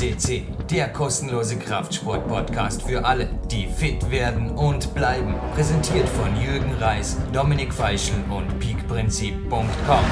FSCC, 0.00 0.44
der 0.70 0.88
kostenlose 0.88 1.58
Kraftsport-Podcast 1.58 2.82
für 2.82 3.04
alle, 3.04 3.28
die 3.50 3.66
fit 3.66 4.10
werden 4.10 4.50
und 4.50 4.94
bleiben. 4.94 5.34
Präsentiert 5.54 6.08
von 6.08 6.28
Jürgen 6.40 6.72
Reis, 6.80 7.18
Dominik 7.34 7.72
Feischl 7.72 8.14
und 8.30 8.58
peakprinzip.com. 8.58 10.04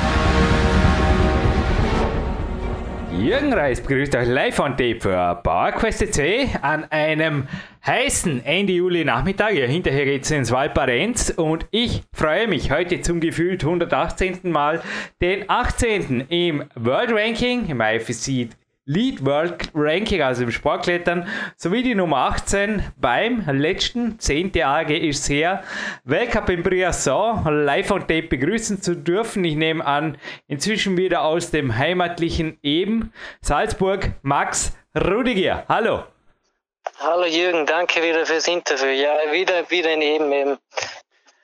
Jürgen 3.18 3.52
Reis 3.52 3.80
begrüßt 3.80 4.14
euch 4.14 4.28
live 4.28 4.60
on 4.60 4.76
tape 4.76 5.00
für 5.00 5.40
PowerQuest 5.42 6.12
C 6.12 6.50
an 6.60 6.84
einem 6.90 7.48
heißen 7.86 8.44
Ende 8.44 8.74
Juli 8.74 9.04
Nachmittag. 9.04 9.54
Ja, 9.54 9.66
hinterher 9.66 10.04
geht 10.04 10.24
es 10.24 10.30
ins 10.30 10.52
Valparenz 10.52 11.30
und 11.30 11.66
ich 11.70 12.02
freue 12.12 12.46
mich 12.46 12.70
heute 12.70 13.00
zum 13.00 13.20
gefühlt 13.20 13.64
118. 13.64 14.40
Mal 14.42 14.82
den 15.22 15.48
18. 15.48 16.26
im 16.28 16.64
World 16.74 17.10
Ranking 17.10 17.66
im 17.68 17.80
IFSC 17.80 18.50
Lead 18.88 19.22
World 19.24 19.70
Ranking, 19.74 20.22
also 20.22 20.44
im 20.44 20.50
Sportklettern, 20.50 21.28
sowie 21.58 21.82
die 21.82 21.94
Nummer 21.94 22.16
18 22.30 22.82
beim 22.96 23.44
letzten 23.46 24.18
10. 24.18 24.50
AG 24.62 24.88
ist 24.90 25.28
her. 25.28 25.62
Weltcup 26.04 26.48
in 26.48 26.62
Briasson 26.62 27.44
live 27.66 27.90
on 27.90 28.00
tape 28.00 28.28
begrüßen 28.28 28.80
zu 28.80 28.96
dürfen. 28.96 29.44
Ich 29.44 29.56
nehme 29.56 29.84
an, 29.84 30.16
inzwischen 30.46 30.96
wieder 30.96 31.22
aus 31.22 31.50
dem 31.50 31.76
heimatlichen 31.76 32.58
Eben 32.62 33.12
Salzburg, 33.42 34.12
Max 34.22 34.72
Rudiger. 34.96 35.64
Hallo. 35.68 36.04
Hallo 36.98 37.26
Jürgen, 37.26 37.66
danke 37.66 38.02
wieder 38.02 38.24
fürs 38.24 38.48
Interview. 38.48 38.88
Ja, 38.88 39.30
wieder, 39.30 39.70
wieder 39.70 39.92
in 39.92 40.00
Eben 40.00 40.32
eben. 40.32 40.58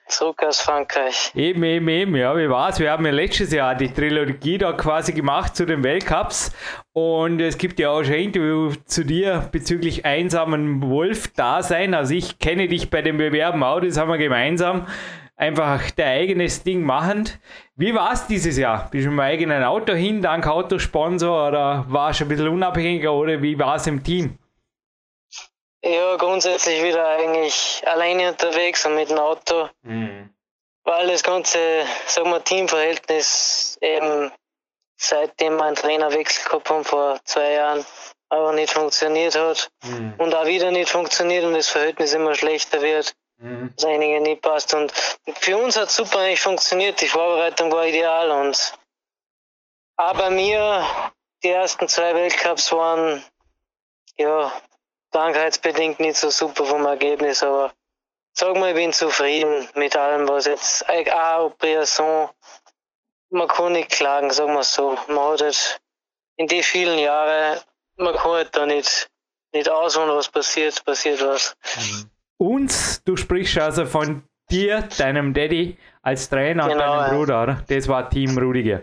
Zurück 0.07 0.43
aus 0.43 0.61
Frankreich. 0.61 1.31
Eben, 1.33 1.63
eben, 1.63 1.87
eben, 1.87 2.15
ja, 2.15 2.37
wie 2.37 2.47
war's? 2.47 2.79
Wir 2.79 2.91
haben 2.91 3.05
ja 3.07 3.11
letztes 3.11 3.51
Jahr 3.51 3.73
die 3.73 3.91
Trilogie 3.91 4.59
da 4.59 4.73
quasi 4.73 5.13
gemacht 5.13 5.55
zu 5.55 5.65
den 5.65 5.83
Weltcups 5.83 6.51
und 6.93 7.41
es 7.41 7.57
gibt 7.57 7.79
ja 7.79 7.89
auch 7.89 8.03
schon 8.03 8.13
ein 8.13 8.25
Interview 8.25 8.73
zu 8.85 9.03
dir 9.03 9.49
bezüglich 9.51 10.05
einsamen 10.05 10.83
Wolf-Dasein. 10.83 11.95
Also 11.95 12.13
ich 12.13 12.37
kenne 12.37 12.67
dich 12.67 12.91
bei 12.91 13.01
den 13.01 13.17
Bewerben 13.17 13.63
auch, 13.63 13.79
das 13.79 13.97
haben 13.97 14.09
wir 14.09 14.19
gemeinsam. 14.19 14.85
Einfach 15.37 15.89
dein 15.91 16.19
eigenes 16.19 16.61
Ding 16.61 16.83
machend. 16.83 17.39
Wie 17.75 17.95
war 17.95 18.13
es 18.13 18.27
dieses 18.27 18.57
Jahr? 18.57 18.87
Bist 18.91 19.05
du 19.05 19.09
mit 19.09 19.17
dem 19.17 19.19
eigenen 19.21 19.63
Auto 19.63 19.93
hin, 19.93 20.21
dank 20.21 20.47
Autosponsor 20.47 21.47
oder 21.47 21.85
warst 21.89 22.19
du 22.19 22.25
ein 22.25 22.29
bisschen 22.29 22.47
unabhängiger 22.47 23.11
oder 23.11 23.41
wie 23.41 23.57
war 23.57 23.77
es 23.77 23.87
im 23.87 24.03
Team? 24.03 24.37
Ja, 25.85 26.15
grundsätzlich 26.15 26.81
wieder 26.81 27.07
eigentlich 27.07 27.83
alleine 27.85 28.29
unterwegs 28.29 28.87
und 28.87 28.95
mit 28.95 29.11
dem 29.11 29.19
Auto. 29.19 29.69
Mhm. 29.83 30.33
Weil 30.83 31.07
das 31.07 31.21
ganze, 31.21 31.85
sagen 32.07 32.31
wir, 32.31 32.43
Teamverhältnis 32.43 33.77
eben 33.81 34.31
seitdem 34.97 35.61
einen 35.61 35.75
Trainerwechsel 35.75 36.43
gehabt 36.45 36.69
haben 36.71 36.83
vor 36.83 37.19
zwei 37.25 37.51
Jahren, 37.51 37.85
aber 38.29 38.53
nicht 38.53 38.73
funktioniert 38.73 39.35
hat 39.35 39.69
mhm. 39.83 40.15
und 40.17 40.33
auch 40.33 40.47
wieder 40.47 40.71
nicht 40.71 40.89
funktioniert 40.89 41.43
und 41.43 41.53
das 41.53 41.67
Verhältnis 41.67 42.13
immer 42.13 42.33
schlechter 42.33 42.81
wird, 42.81 43.13
mhm. 43.37 43.71
dass 43.75 43.85
einige 43.85 44.21
nicht 44.21 44.41
passt. 44.41 44.73
Und 44.73 44.91
für 45.39 45.57
uns 45.57 45.77
hat 45.77 45.89
es 45.89 45.95
super 45.95 46.17
eigentlich 46.17 46.41
funktioniert, 46.41 46.99
die 46.99 47.07
Vorbereitung 47.07 47.71
war 47.71 47.85
ideal 47.85 48.31
und 48.31 48.73
aber 49.97 50.31
mir, 50.31 50.83
die 51.43 51.49
ersten 51.49 51.87
zwei 51.87 52.15
Weltcups 52.15 52.71
waren 52.71 53.23
ja 54.17 54.51
krankheitsbedingt 55.15 56.01
nicht 56.01 56.17
so 56.17 56.29
super 56.29 56.65
vom 56.65 56.85
Ergebnis, 56.85 57.41
aber 57.41 57.71
sag 58.33 58.57
mal, 58.57 58.71
ich 58.71 58.75
bin 58.75 58.91
zufrieden 58.91 59.67
mit 59.75 59.95
allem, 59.95 60.27
was 60.27 60.45
jetzt 60.45 60.85
auch 60.89 61.55
Briasson, 61.57 62.29
man 63.29 63.47
kann 63.47 63.71
nicht 63.71 63.91
klagen, 63.91 64.29
sagen 64.31 64.53
wir 64.53 64.63
so. 64.63 64.97
Man 65.07 65.31
hat 65.31 65.41
halt 65.41 65.79
in 66.35 66.47
die 66.47 66.61
vielen 66.61 66.99
Jahren, 66.99 67.59
man 67.95 68.13
kann 68.15 68.31
halt 68.31 68.55
da 68.57 68.65
nicht, 68.65 69.09
nicht 69.53 69.69
ausholen, 69.69 70.09
was 70.09 70.27
passiert, 70.27 70.83
passiert 70.83 71.21
was. 71.21 71.55
Und 72.37 73.07
du 73.07 73.15
sprichst 73.15 73.57
also 73.57 73.85
von 73.85 74.23
dir, 74.51 74.81
deinem 74.97 75.33
Daddy, 75.33 75.77
als 76.01 76.29
Trainer 76.29 76.67
genau, 76.67 76.73
und 76.73 76.79
deinem 76.79 77.17
Bruder, 77.17 77.43
oder? 77.43 77.63
Das 77.69 77.87
war 77.87 78.09
Team 78.09 78.37
Rudiger. 78.37 78.81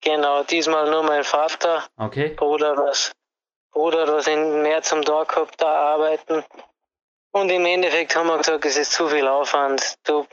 Genau, 0.00 0.42
diesmal 0.44 0.90
nur 0.90 1.02
mein 1.02 1.22
Vater. 1.22 1.84
Okay. 1.98 2.30
Bruder 2.30 2.74
was 2.78 3.12
Bruder 3.72 4.06
was 4.08 4.26
in 4.26 4.62
März 4.62 4.92
am 4.92 5.02
Tag 5.02 5.28
gehabt, 5.28 5.60
da 5.60 5.66
arbeiten. 5.66 6.44
Und 7.32 7.50
im 7.50 7.64
Endeffekt 7.64 8.16
haben 8.16 8.26
wir 8.26 8.38
gesagt, 8.38 8.64
es 8.64 8.76
ist 8.76 8.92
zu 8.92 9.08
viel 9.08 9.28
Aufwand. 9.28 9.96
Du 10.04 10.26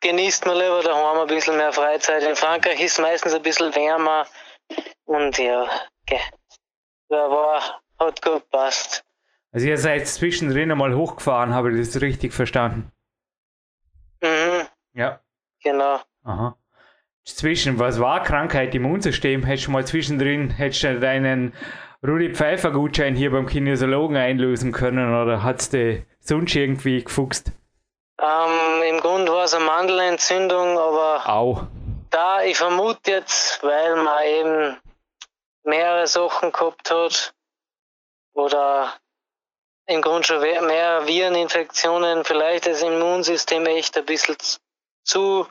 genießt 0.00 0.46
man 0.46 0.56
lieber 0.56 0.82
daheim 0.82 1.18
ein 1.18 1.26
bisschen 1.26 1.56
mehr 1.56 1.72
Freizeit. 1.72 2.22
In 2.22 2.36
Frankreich 2.36 2.80
ist 2.80 2.92
es 2.92 2.98
meistens 3.00 3.34
ein 3.34 3.42
bisschen 3.42 3.74
wärmer. 3.74 4.26
Und 5.04 5.36
ja, 5.38 5.68
okay. 6.02 6.20
Ja, 7.08 7.28
war, 7.28 7.82
hat 7.98 8.22
gut 8.22 8.40
gepasst. 8.40 9.04
Also 9.52 9.66
ihr 9.66 9.78
seid 9.78 10.06
zwischendrin 10.06 10.70
einmal 10.70 10.94
hochgefahren, 10.94 11.52
habe 11.52 11.72
ich 11.72 11.86
das 11.86 12.00
richtig 12.00 12.32
verstanden? 12.32 12.92
Mhm. 14.22 14.68
Ja. 14.92 15.20
Genau. 15.62 16.00
Aha. 16.24 16.56
Zwischen, 17.24 17.78
was 17.78 18.00
war 18.00 18.22
Krankheit, 18.22 18.74
Immunsystem? 18.74 19.44
Hättest 19.44 19.66
du 19.66 19.72
mal 19.72 19.86
zwischendrin, 19.86 20.50
hättest 20.50 20.84
du 20.84 21.00
deinen 21.00 21.52
Rudi 22.06 22.34
Pfeiffer 22.34 22.70
Gutschein 22.70 23.14
hier 23.14 23.30
beim 23.30 23.46
Kinesiologen 23.46 24.16
einlösen 24.16 24.72
können 24.72 25.14
oder 25.20 25.42
hat 25.42 25.60
es 25.60 25.68
dir 25.68 26.06
sonst 26.18 26.54
irgendwie 26.56 27.04
gefuchst? 27.04 27.52
Ähm, 28.18 28.82
Im 28.88 29.00
Grunde 29.00 29.30
war 29.32 29.44
es 29.44 29.52
eine 29.52 29.66
Mandelentzündung, 29.66 30.78
aber 30.78 31.28
Au. 31.28 31.66
da 32.08 32.42
ich 32.42 32.56
vermute 32.56 33.10
jetzt, 33.10 33.62
weil 33.62 33.96
man 33.96 34.24
eben 34.24 34.76
mehrere 35.64 36.06
Sachen 36.06 36.52
gehabt 36.52 36.90
hat 36.90 37.34
oder 38.32 38.94
im 39.86 40.00
Grunde 40.00 40.26
schon 40.26 40.40
mehr 40.40 41.06
Vireninfektionen, 41.06 42.24
vielleicht 42.24 42.66
das 42.66 42.80
Immunsystem 42.80 43.66
echt 43.66 43.98
ein 43.98 44.06
bisschen 44.06 44.36
zu 45.04 45.46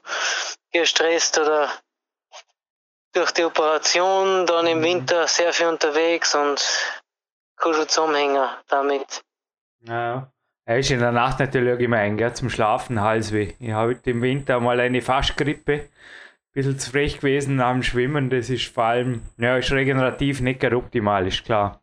gestresst 0.72 1.38
oder 1.38 1.70
durch 3.14 3.32
die 3.32 3.44
Operation 3.44 4.46
dann 4.46 4.68
im 4.68 4.80
mhm. 4.80 4.84
Winter 4.84 5.28
sehr 5.28 5.54
viel 5.54 5.68
unterwegs 5.68 6.36
und 6.36 6.62
kann 7.58 7.74
schon 7.74 7.88
zusammenhängen 7.88 8.48
damit. 8.68 9.24
Ja, 9.82 10.32
er 10.66 10.80
ist 10.80 10.92
in 10.92 11.00
der 11.00 11.12
Nacht 11.12 11.40
natürlich 11.40 11.74
auch 11.74 11.80
gemein, 11.80 12.18
gell, 12.18 12.34
zum 12.34 12.50
Schlafen 12.50 13.02
Halsweh. 13.02 13.54
Ich 13.60 13.72
habe 13.72 14.00
im 14.06 14.22
Winter 14.22 14.60
mal 14.60 14.80
eine 14.80 15.02
Faschgrippe. 15.02 15.74
Ein 15.74 15.90
bisschen 16.54 16.78
zu 16.80 16.92
frech 16.92 17.18
gewesen 17.18 17.56
nach 17.56 17.72
dem 17.72 17.84
Schwimmen. 17.84 18.30
Das 18.30 18.50
ist 18.50 18.68
vor 18.68 18.84
allem, 18.84 19.24
ja, 19.38 19.58
ist 19.58 19.72
regenerativ 19.72 20.42
nicht 20.42 20.64
optimal, 20.64 21.28
ist 21.28 21.46
klar. 21.46 21.79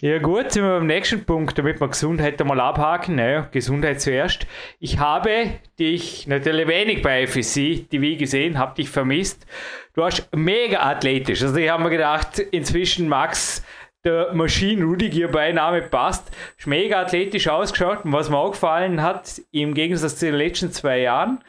Ja 0.00 0.18
gut, 0.18 0.50
sind 0.50 0.64
wir 0.64 0.78
beim 0.78 0.86
nächsten 0.86 1.24
Punkt, 1.24 1.56
damit 1.56 1.80
wir 1.80 1.88
Gesundheit 1.88 2.40
einmal 2.40 2.60
abhaken. 2.60 3.14
Naja, 3.14 3.48
Gesundheit 3.50 4.00
zuerst. 4.00 4.46
Ich 4.80 4.98
habe 4.98 5.60
dich 5.78 6.26
natürlich 6.26 6.66
wenig 6.66 7.02
bei 7.02 7.26
FSC 7.26 7.86
TV 7.88 8.18
gesehen, 8.18 8.58
habe 8.58 8.74
dich 8.74 8.88
vermisst. 8.88 9.46
Du 9.94 10.00
warst 10.00 10.28
mega 10.34 10.80
athletisch. 10.80 11.42
Also 11.42 11.56
ich 11.56 11.68
habe 11.68 11.82
mir 11.82 11.90
gedacht, 11.90 12.38
inzwischen 12.38 13.08
Max 13.08 13.64
der 14.04 14.34
Maschine 14.34 14.84
Rudiger 14.84 15.28
Beiname 15.28 15.82
passt. 15.82 16.30
Ist 16.58 16.66
mega 16.66 17.00
athletisch 17.00 17.48
ausgeschaut. 17.48 18.04
Und 18.04 18.12
was 18.12 18.30
mir 18.30 18.38
auch 18.38 18.52
gefallen 18.52 19.02
hat, 19.02 19.40
im 19.52 19.74
Gegensatz 19.74 20.16
zu 20.16 20.26
den 20.26 20.34
letzten 20.34 20.72
zwei 20.72 21.00
Jahren, 21.00 21.42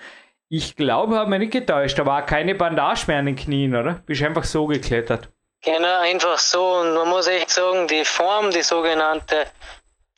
ich 0.49 0.75
glaube, 0.75 1.15
habe 1.15 1.29
mich 1.29 1.39
nicht 1.39 1.53
getäuscht, 1.53 1.97
da 1.97 2.05
war 2.05 2.25
keine 2.25 2.53
Bandage 2.53 3.05
mehr 3.07 3.17
an 3.17 3.25
den 3.25 3.35
Knien, 3.35 3.75
oder? 3.75 4.03
Bist 4.05 4.21
einfach 4.23 4.43
so 4.43 4.67
geklettert. 4.67 5.29
Genau, 5.65 5.99
einfach 5.99 6.37
so. 6.37 6.75
Und 6.75 6.93
man 6.93 7.09
muss 7.09 7.25
echt 7.25 7.49
sagen, 7.49 7.87
die 7.87 8.05
Form, 8.05 8.51
die 8.51 8.61
sogenannte, 8.61 9.51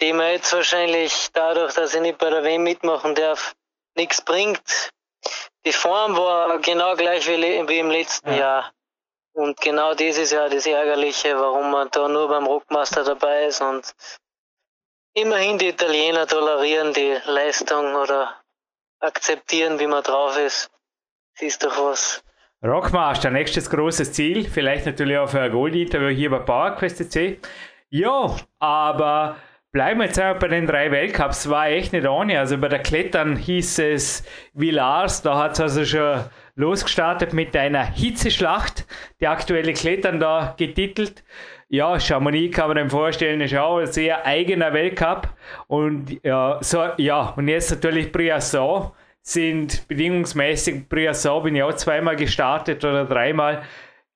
die 0.01 0.11
mir 0.11 0.33
jetzt 0.33 0.51
wahrscheinlich 0.51 1.29
dadurch, 1.31 1.73
dass 1.73 1.93
ich 1.93 2.01
nicht 2.01 2.17
bei 2.17 2.29
der 2.29 2.43
WM 2.43 2.63
mitmachen 2.63 3.15
darf, 3.15 3.55
nichts 3.95 4.21
bringt. 4.21 4.89
Die 5.65 5.71
Form 5.71 6.17
war 6.17 6.59
genau 6.59 6.95
gleich 6.95 7.25
wie, 7.27 7.67
wie 7.67 7.79
im 7.79 7.89
letzten 7.89 8.31
ja. 8.31 8.37
Jahr. 8.37 8.71
Und 9.33 9.61
genau 9.61 9.93
das 9.93 10.17
ist 10.17 10.31
ja 10.33 10.49
das 10.49 10.65
Ärgerliche, 10.65 11.39
warum 11.39 11.71
man 11.71 11.89
da 11.91 12.09
nur 12.09 12.27
beim 12.27 12.45
Rockmaster 12.45 13.05
dabei 13.05 13.45
ist. 13.45 13.61
Und 13.61 13.95
immerhin 15.13 15.57
die 15.57 15.69
Italiener 15.69 16.27
tolerieren 16.27 16.93
die 16.93 17.21
Leistung 17.23 17.95
oder 17.95 18.41
akzeptieren, 18.99 19.79
wie 19.79 19.87
man 19.87 20.03
drauf 20.03 20.37
ist. 20.37 20.69
Das 21.35 21.43
ist 21.43 21.63
doch 21.63 21.77
was. 21.77 22.21
Rockmaster, 22.63 23.29
nächstes 23.29 23.69
großes 23.69 24.13
Ziel. 24.13 24.43
Vielleicht 24.49 24.87
natürlich 24.87 25.17
auch 25.17 25.29
für 25.29 25.41
ein 25.41 25.51
Gold-Interview 25.51 26.09
hier 26.09 26.31
bei 26.31 26.39
PowerQuest 26.39 27.11
C. 27.11 27.37
Ja, 27.91 28.35
aber 28.57 29.35
bleiben 29.71 29.99
wir 29.99 30.07
jetzt 30.07 30.17
einmal 30.17 30.39
bei 30.39 30.47
den 30.47 30.65
drei 30.65 30.89
Weltcups. 30.89 31.49
War 31.51 31.67
echt 31.67 31.93
nicht 31.93 32.07
ohne. 32.07 32.39
Also 32.39 32.57
bei 32.57 32.67
der 32.67 32.79
Klettern 32.79 33.35
hieß 33.35 33.77
es 33.79 34.23
Villars, 34.55 35.21
da 35.21 35.37
hat 35.37 35.51
es 35.53 35.59
also 35.59 35.85
schon 35.85 36.23
losgestartet 36.55 37.31
mit 37.31 37.55
einer 37.55 37.83
Hitzeschlacht. 37.83 38.87
Die 39.21 39.27
aktuelle 39.27 39.73
Klettern 39.73 40.19
da 40.19 40.55
getitelt. 40.57 41.23
Ja, 41.69 41.99
Chamonix 41.99 42.55
kann 42.55 42.69
man 42.69 42.81
sich 42.81 42.91
vorstellen, 42.91 43.41
ist 43.41 43.55
auch 43.55 43.77
ein 43.77 43.85
sehr 43.85 44.25
eigener 44.25 44.73
Weltcup. 44.73 45.29
Und 45.67 46.23
ja, 46.23 46.57
so, 46.61 46.87
ja, 46.97 47.33
und 47.35 47.49
jetzt 47.49 47.69
natürlich 47.69 48.11
Briasson 48.11 48.91
sind 49.27 49.85
bedingungsmäßig, 49.89 50.87
Briasson 50.87 51.43
bin 51.43 51.55
ich 51.55 51.63
auch 51.63 51.73
zweimal 51.73 52.15
gestartet 52.15 52.85
oder 52.85 53.03
dreimal, 53.03 53.61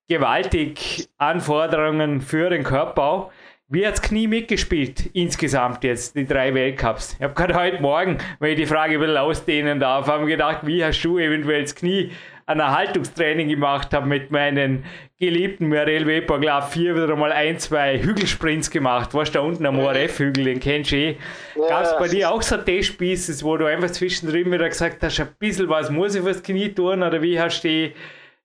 gewaltig 0.07 1.09
Anforderungen 1.17 2.21
für 2.21 2.49
den 2.49 2.63
Körperbau. 2.63 3.29
wie 3.67 3.85
hat 3.85 3.93
das 3.93 4.01
Knie 4.01 4.27
mitgespielt 4.27 5.07
insgesamt 5.13 5.83
jetzt, 5.83 6.15
die 6.15 6.25
drei 6.25 6.53
Weltcups? 6.53 7.15
Ich 7.17 7.23
habe 7.23 7.33
gerade 7.33 7.55
heute 7.55 7.81
Morgen, 7.81 8.19
wenn 8.39 8.51
ich 8.51 8.57
die 8.57 8.65
Frage 8.65 8.93
ein 8.93 8.99
bisschen 9.01 9.17
ausdehnen 9.17 9.79
darf, 9.81 10.07
haben 10.07 10.27
gedacht, 10.27 10.65
wie 10.65 10.83
hast 10.83 11.01
du 11.01 11.19
eventuell 11.19 11.63
das 11.63 11.75
Knie 11.75 12.11
ein 12.45 12.61
Erhaltungstraining 12.61 13.49
gemacht 13.49 13.93
habe 13.93 14.07
mit 14.07 14.31
meinen 14.31 14.85
geliebten 15.21 15.67
Mirel 15.67 16.07
Weber, 16.07 16.39
glaube 16.39 16.67
vier 16.71 16.95
wieder 16.95 17.15
mal 17.15 17.31
ein, 17.31 17.59
zwei 17.59 17.99
Hügelsprints 17.99 18.71
gemacht. 18.71 19.13
Warst 19.13 19.35
da 19.35 19.41
unten 19.41 19.67
am 19.67 19.77
ORF-Hügel, 19.77 20.45
den 20.45 20.59
kennst 20.59 20.91
du 20.91 20.95
eh. 20.95 21.17
Ja. 21.55 21.67
Gab 21.67 21.83
es 21.85 21.95
bei 21.97 22.07
dir 22.07 22.31
auch 22.31 22.41
so 22.41 22.57
Testpieces, 22.57 23.43
wo 23.43 23.55
du 23.55 23.67
einfach 23.67 23.91
zwischendrin 23.91 24.51
wieder 24.51 24.67
gesagt 24.67 25.03
hast, 25.03 25.19
ein 25.19 25.35
bisschen 25.37 25.69
was 25.69 25.91
muss 25.91 26.15
ich 26.15 26.23
fürs 26.23 26.41
Knie 26.41 26.73
tun 26.73 27.03
oder 27.03 27.21
wie 27.21 27.39
hast 27.39 27.61
du 27.61 27.67
die, 27.67 27.93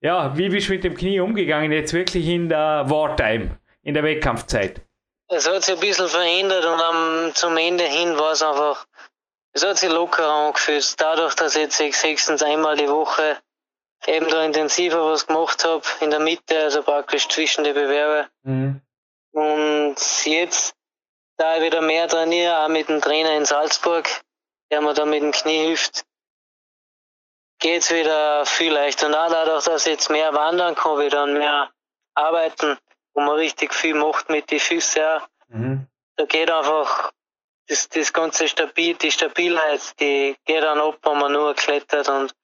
ja, 0.03 0.37
wie 0.37 0.51
bist 0.51 0.69
du 0.69 0.75
mit 0.75 0.85
dem 0.85 0.95
Knie 0.95 1.19
umgegangen 1.19 1.73
jetzt 1.73 1.95
wirklich 1.95 2.29
in 2.29 2.51
der 2.51 2.85
Wartime, 2.87 3.59
in 3.83 3.95
der 3.95 4.03
Wettkampfzeit? 4.03 4.83
Es 5.29 5.49
hat 5.49 5.65
sich 5.65 5.75
ein 5.75 5.81
bisschen 5.81 6.09
verändert 6.09 6.67
und 6.67 6.79
am, 6.79 7.31
zum 7.35 7.57
Ende 7.57 7.85
hin 7.85 8.19
war 8.19 8.33
es 8.33 8.43
einfach, 8.43 8.87
es 9.55 9.65
hat 9.65 9.79
sich 9.79 9.91
lockerer 9.91 10.47
angefühlt. 10.49 11.01
Dadurch, 11.01 11.35
dass 11.37 11.57
ich 11.57 11.63
jetzt 11.63 11.79
sechstens 11.79 12.43
einmal 12.43 12.77
die 12.77 12.87
Woche 12.87 13.39
eben 14.07 14.29
da 14.29 14.45
intensiver 14.45 15.05
was 15.11 15.27
gemacht 15.27 15.65
habe, 15.65 15.83
in 16.01 16.11
der 16.11 16.21
Mitte, 16.21 16.59
also 16.59 16.83
praktisch 16.83 17.29
zwischen 17.29 17.65
den 17.65 17.75
Bewerber. 17.75 18.29
Mhm. 18.43 18.81
Und 19.33 19.97
jetzt, 20.25 20.75
da 21.37 21.57
ich 21.57 21.63
wieder 21.63 21.81
mehr 21.81 22.09
trainiere, 22.09 22.59
auch 22.59 22.69
mit 22.69 22.89
dem 22.89 23.01
Trainer 23.01 23.37
in 23.37 23.45
Salzburg, 23.45 24.09
der 24.71 24.81
mir 24.81 24.95
da 24.95 25.05
mit 25.05 25.23
dem 25.23 25.33
Knie 25.33 25.67
hilft, 25.67 26.05
geht's 27.59 27.93
wieder 27.93 28.47
viel 28.47 28.73
leichter. 28.73 29.07
Und 29.07 29.15
auch 29.15 29.31
dadurch, 29.31 29.65
dass 29.65 29.87
ich 29.87 29.93
jetzt 29.93 30.11
mehr 30.11 30.33
wandern 30.35 30.75
kann 30.75 30.99
wieder 30.99 31.25
und 31.25 31.35
mehr 31.35 31.71
arbeiten, 32.15 32.79
wo 33.15 33.21
man 33.21 33.37
richtig 33.37 33.75
viel 33.75 33.95
macht 33.95 34.29
mit 34.31 34.51
den 34.51 34.61
Füßen. 34.61 35.21
Mhm. 35.49 35.87
Da 36.17 36.25
geht 36.25 36.51
einfach 36.51 37.13
das, 37.69 37.89
das 37.89 38.13
ganze 38.13 38.49
Stabil, 38.49 38.95
die 38.95 39.11
Stabilheit, 39.11 39.99
die 40.01 40.37
geht 40.45 40.63
dann 40.63 40.81
ab, 40.81 40.99
wenn 41.03 41.19
man 41.19 41.33
nur 41.33 41.55
klettert 41.55 42.09
und 42.09 42.35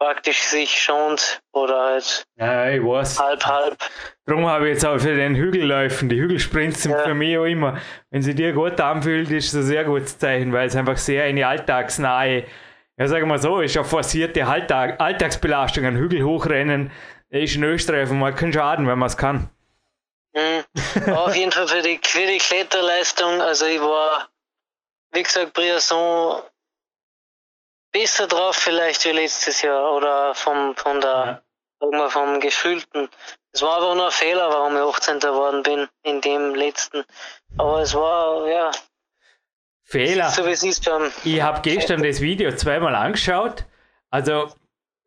praktisch 0.00 0.42
sich 0.42 0.70
schont 0.82 1.40
oder 1.52 1.78
halt 1.78 2.24
ja, 2.36 2.70
ich 2.70 2.82
weiß. 2.82 3.20
halb 3.20 3.44
halb. 3.44 3.76
Darum 4.24 4.46
habe 4.46 4.66
ich 4.66 4.74
jetzt 4.74 4.86
auch 4.86 4.98
für 4.98 5.14
den 5.14 5.36
Hügelläufen, 5.36 6.08
die 6.08 6.18
Hügelsprints 6.18 6.82
sind 6.82 6.92
ja. 6.92 7.04
für 7.04 7.14
mich 7.14 7.36
auch 7.36 7.44
immer, 7.44 7.78
wenn 8.10 8.22
sie 8.22 8.34
dir 8.34 8.52
gut 8.52 8.80
anfühlt, 8.80 9.30
ist 9.30 9.52
das 9.52 9.60
ein 9.60 9.66
sehr 9.66 9.84
gutes 9.84 10.18
Zeichen, 10.18 10.52
weil 10.52 10.68
es 10.68 10.74
einfach 10.74 10.96
sehr 10.96 11.24
eine 11.24 11.46
alltagsnahe, 11.46 12.46
ja 12.96 13.06
sagen 13.06 13.28
wir 13.28 13.38
so, 13.38 13.60
ist 13.60 13.76
eine 13.76 13.84
forcierte 13.84 14.46
Alltag, 14.46 14.98
Alltagsbelastung, 15.00 15.84
ein 15.84 15.96
Hügel 15.96 16.24
hochrennen, 16.24 16.90
ist 17.28 17.56
in 17.56 17.64
Österreich 17.64 18.08
mal 18.10 18.34
kein 18.34 18.52
Schaden, 18.52 18.88
wenn 18.88 18.98
man 18.98 19.06
es 19.06 19.18
kann. 19.18 19.50
Mhm. 20.32 21.12
Auf 21.12 21.36
jeden 21.36 21.52
Fall 21.52 21.68
für 21.68 21.82
die, 21.82 22.00
für 22.02 22.26
die 22.26 22.38
Kletterleistung, 22.38 23.42
also 23.42 23.66
ich 23.66 23.80
war, 23.80 24.28
wie 25.12 25.22
gesagt, 25.22 25.52
Briasson 25.52 26.40
besser 27.92 28.26
drauf 28.26 28.56
vielleicht 28.56 29.04
wie 29.04 29.10
letztes 29.10 29.62
Jahr 29.62 29.92
oder 29.92 30.34
vom, 30.34 30.74
von 30.76 31.00
der, 31.00 31.42
ja. 31.80 32.08
vom 32.08 32.40
Gefühlten. 32.40 33.08
Es 33.52 33.62
war 33.62 33.76
aber 33.76 33.94
nur 33.94 34.06
ein 34.06 34.12
Fehler, 34.12 34.48
warum 34.50 34.76
ich 34.76 34.82
18. 34.82 35.20
geworden 35.20 35.62
bin 35.62 35.88
in 36.02 36.20
dem 36.20 36.54
letzten. 36.54 37.04
Aber 37.58 37.80
es 37.80 37.94
war, 37.94 38.46
ja. 38.48 38.70
Fehler. 39.84 40.30
So 40.30 40.46
wie 40.46 40.52
es 40.52 40.62
ist 40.62 40.84
beim. 40.84 41.10
Ich 41.24 41.42
habe 41.42 41.60
gestern 41.62 42.02
das 42.02 42.20
Video 42.20 42.54
zweimal 42.54 42.94
angeschaut. 42.94 43.64
Also 44.10 44.52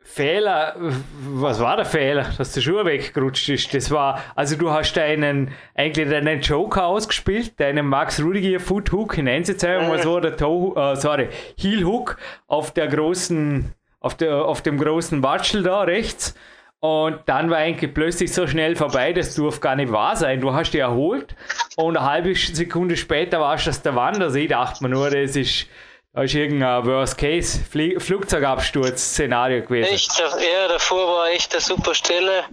Fehler, 0.06 0.76
was 0.78 1.60
war 1.60 1.78
der 1.78 1.86
Fehler, 1.86 2.26
dass 2.38 2.52
der 2.52 2.62
Schuh 2.62 2.84
weggerutscht 2.84 3.50
ist? 3.50 3.74
Das 3.74 3.90
war, 3.90 4.22
also 4.36 4.58
du 4.58 4.70
hast 4.70 4.94
deinen, 4.94 5.52
eigentlich 5.76 6.10
deinen 6.10 6.42
Joker 6.42 6.86
ausgespielt, 6.86 7.60
deinen 7.60 7.88
Max 7.88 8.22
Rudiger 8.22 8.60
Foot 8.60 8.92
Hook, 8.92 9.18
in 9.18 9.28
jetzt 9.28 9.64
einmal 9.64 10.04
so, 10.04 10.20
der 10.20 10.36
Toe, 10.36 10.76
äh, 10.76 10.96
sorry, 10.98 11.30
Heel 11.58 11.86
Hook 11.86 12.18
auf 12.48 12.72
der 12.72 12.88
großen, 12.88 13.74
auf 14.02 14.16
der, 14.16 14.46
auf 14.46 14.62
dem 14.62 14.78
großen 14.78 15.24
Watschel 15.24 15.64
da 15.64 15.82
rechts. 15.82 16.36
Und 16.82 17.22
dann 17.28 17.50
war 17.50 17.60
eigentlich 17.60 17.94
plötzlich 17.94 18.34
so 18.34 18.46
schnell 18.46 18.76
vorbei, 18.76 19.14
das 19.14 19.36
durfte 19.36 19.62
gar 19.62 19.78
nicht 19.78 19.94
wahr 19.94 20.18
sein. 20.18 20.42
Du 20.42 20.54
hast 20.54 20.72
dich 20.72 20.82
erholt 20.82 21.34
und 21.78 21.96
eine 21.96 22.06
halbe 22.06 22.36
Sekunde 22.36 22.98
später 22.98 23.40
warst 23.40 23.68
du 23.68 23.70
aus 23.70 23.82
der 23.82 23.96
Wandersee, 23.96 24.48
dachte 24.48 24.84
man 24.84 24.92
nur, 24.92 25.10
das 25.10 25.38
ist, 25.38 25.68
da 26.14 26.22
ist 26.22 26.36
irgendein 26.36 26.86
Worst-Case-Flugzeugabsturz-Szenario 26.86 29.64
gewesen. 29.64 29.94
Echt, 29.94 30.20
ja, 30.20 30.68
davor 30.68 31.08
war 31.08 31.30
echt 31.30 31.52
eine 31.54 31.62
super 31.62 31.96
Stelle, 31.96 32.44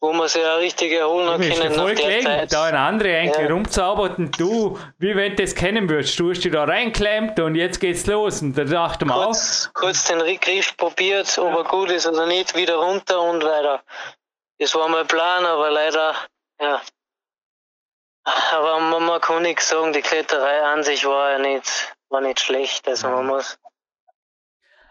wo 0.00 0.12
man 0.12 0.28
sich 0.28 0.40
ja 0.40 0.54
richtig 0.56 0.92
erholen 0.92 1.28
hat 1.28 1.40
können. 1.40 1.74
Voll 1.74 1.96
gelegen, 1.96 2.46
da 2.48 2.64
ein 2.64 2.76
anderer 2.76 3.18
eigentlich 3.18 3.48
ja. 3.48 3.52
rumzaubert 3.52 4.18
und 4.18 4.38
du, 4.38 4.78
wie 4.98 5.16
wenn 5.16 5.34
du 5.34 5.42
das 5.42 5.56
kennen 5.56 5.88
würdest, 5.88 6.16
du 6.20 6.30
hast 6.30 6.44
dich 6.44 6.52
da 6.52 6.62
reinklemmt 6.62 7.40
und 7.40 7.56
jetzt 7.56 7.80
geht's 7.80 8.06
los. 8.06 8.42
Und 8.42 8.56
da 8.56 8.62
dachte 8.62 9.06
man 9.06 9.24
kurz, 9.24 9.68
auch. 9.68 9.74
Kurz 9.80 10.04
den 10.04 10.20
Griff 10.38 10.76
probiert, 10.76 11.36
ob 11.38 11.52
er 11.52 11.64
gut 11.64 11.90
ist 11.90 12.06
oder 12.06 12.26
nicht, 12.26 12.54
wieder 12.54 12.76
runter 12.76 13.20
und 13.22 13.42
weiter. 13.42 13.82
Das 14.60 14.72
war 14.76 14.88
mein 14.88 15.08
Plan, 15.08 15.44
aber 15.44 15.72
leider, 15.72 16.14
ja. 16.60 16.80
Aber 18.52 18.78
man, 18.78 19.04
man 19.04 19.20
kann 19.20 19.42
nichts 19.42 19.68
sagen, 19.68 19.92
die 19.92 20.00
Kletterei 20.00 20.62
an 20.62 20.84
sich 20.84 21.04
war 21.04 21.32
ja 21.32 21.38
nicht 21.38 21.92
war 22.14 22.20
nicht 22.20 22.40
schlecht. 22.40 22.86
Also 22.88 23.08
man 23.08 23.26
muss. 23.26 23.58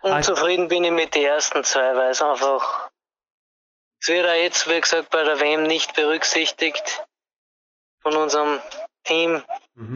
Unzufrieden 0.02 0.68
bin 0.68 0.84
ich 0.84 0.92
mit 0.92 1.16
den 1.16 1.26
ersten 1.26 1.64
zwei, 1.64 1.96
weil 1.96 2.12
es 2.12 2.22
einfach. 2.22 2.92
Es 4.02 4.10
wird 4.10 4.28
auch 4.28 4.34
jetzt, 4.34 4.70
wie 4.70 4.82
gesagt, 4.82 5.10
bei 5.10 5.24
der 5.24 5.40
WM 5.40 5.64
nicht 5.64 5.96
berücksichtigt 5.96 7.06
von 8.02 8.18
unserem 8.18 8.60
Team. 9.06 9.42
Mhm. 9.76 9.96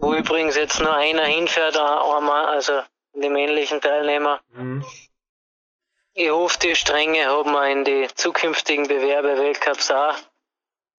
Wo 0.00 0.14
übrigens 0.14 0.56
jetzt 0.56 0.80
nur 0.80 0.94
einer 0.94 1.26
hinfährt, 1.26 1.76
also 1.76 2.82
die 3.12 3.28
männlichen 3.28 3.82
Teilnehmer. 3.82 4.40
Mhm. 4.52 4.86
Ich 6.14 6.30
hoffe, 6.30 6.58
die 6.60 6.74
Strenge 6.74 7.26
haben 7.26 7.52
wir 7.52 7.68
in 7.68 7.84
die 7.84 8.08
zukünftigen 8.14 8.88
Bewerbe 8.88 9.36
Weltcups 9.36 9.90
auch, 9.90 10.16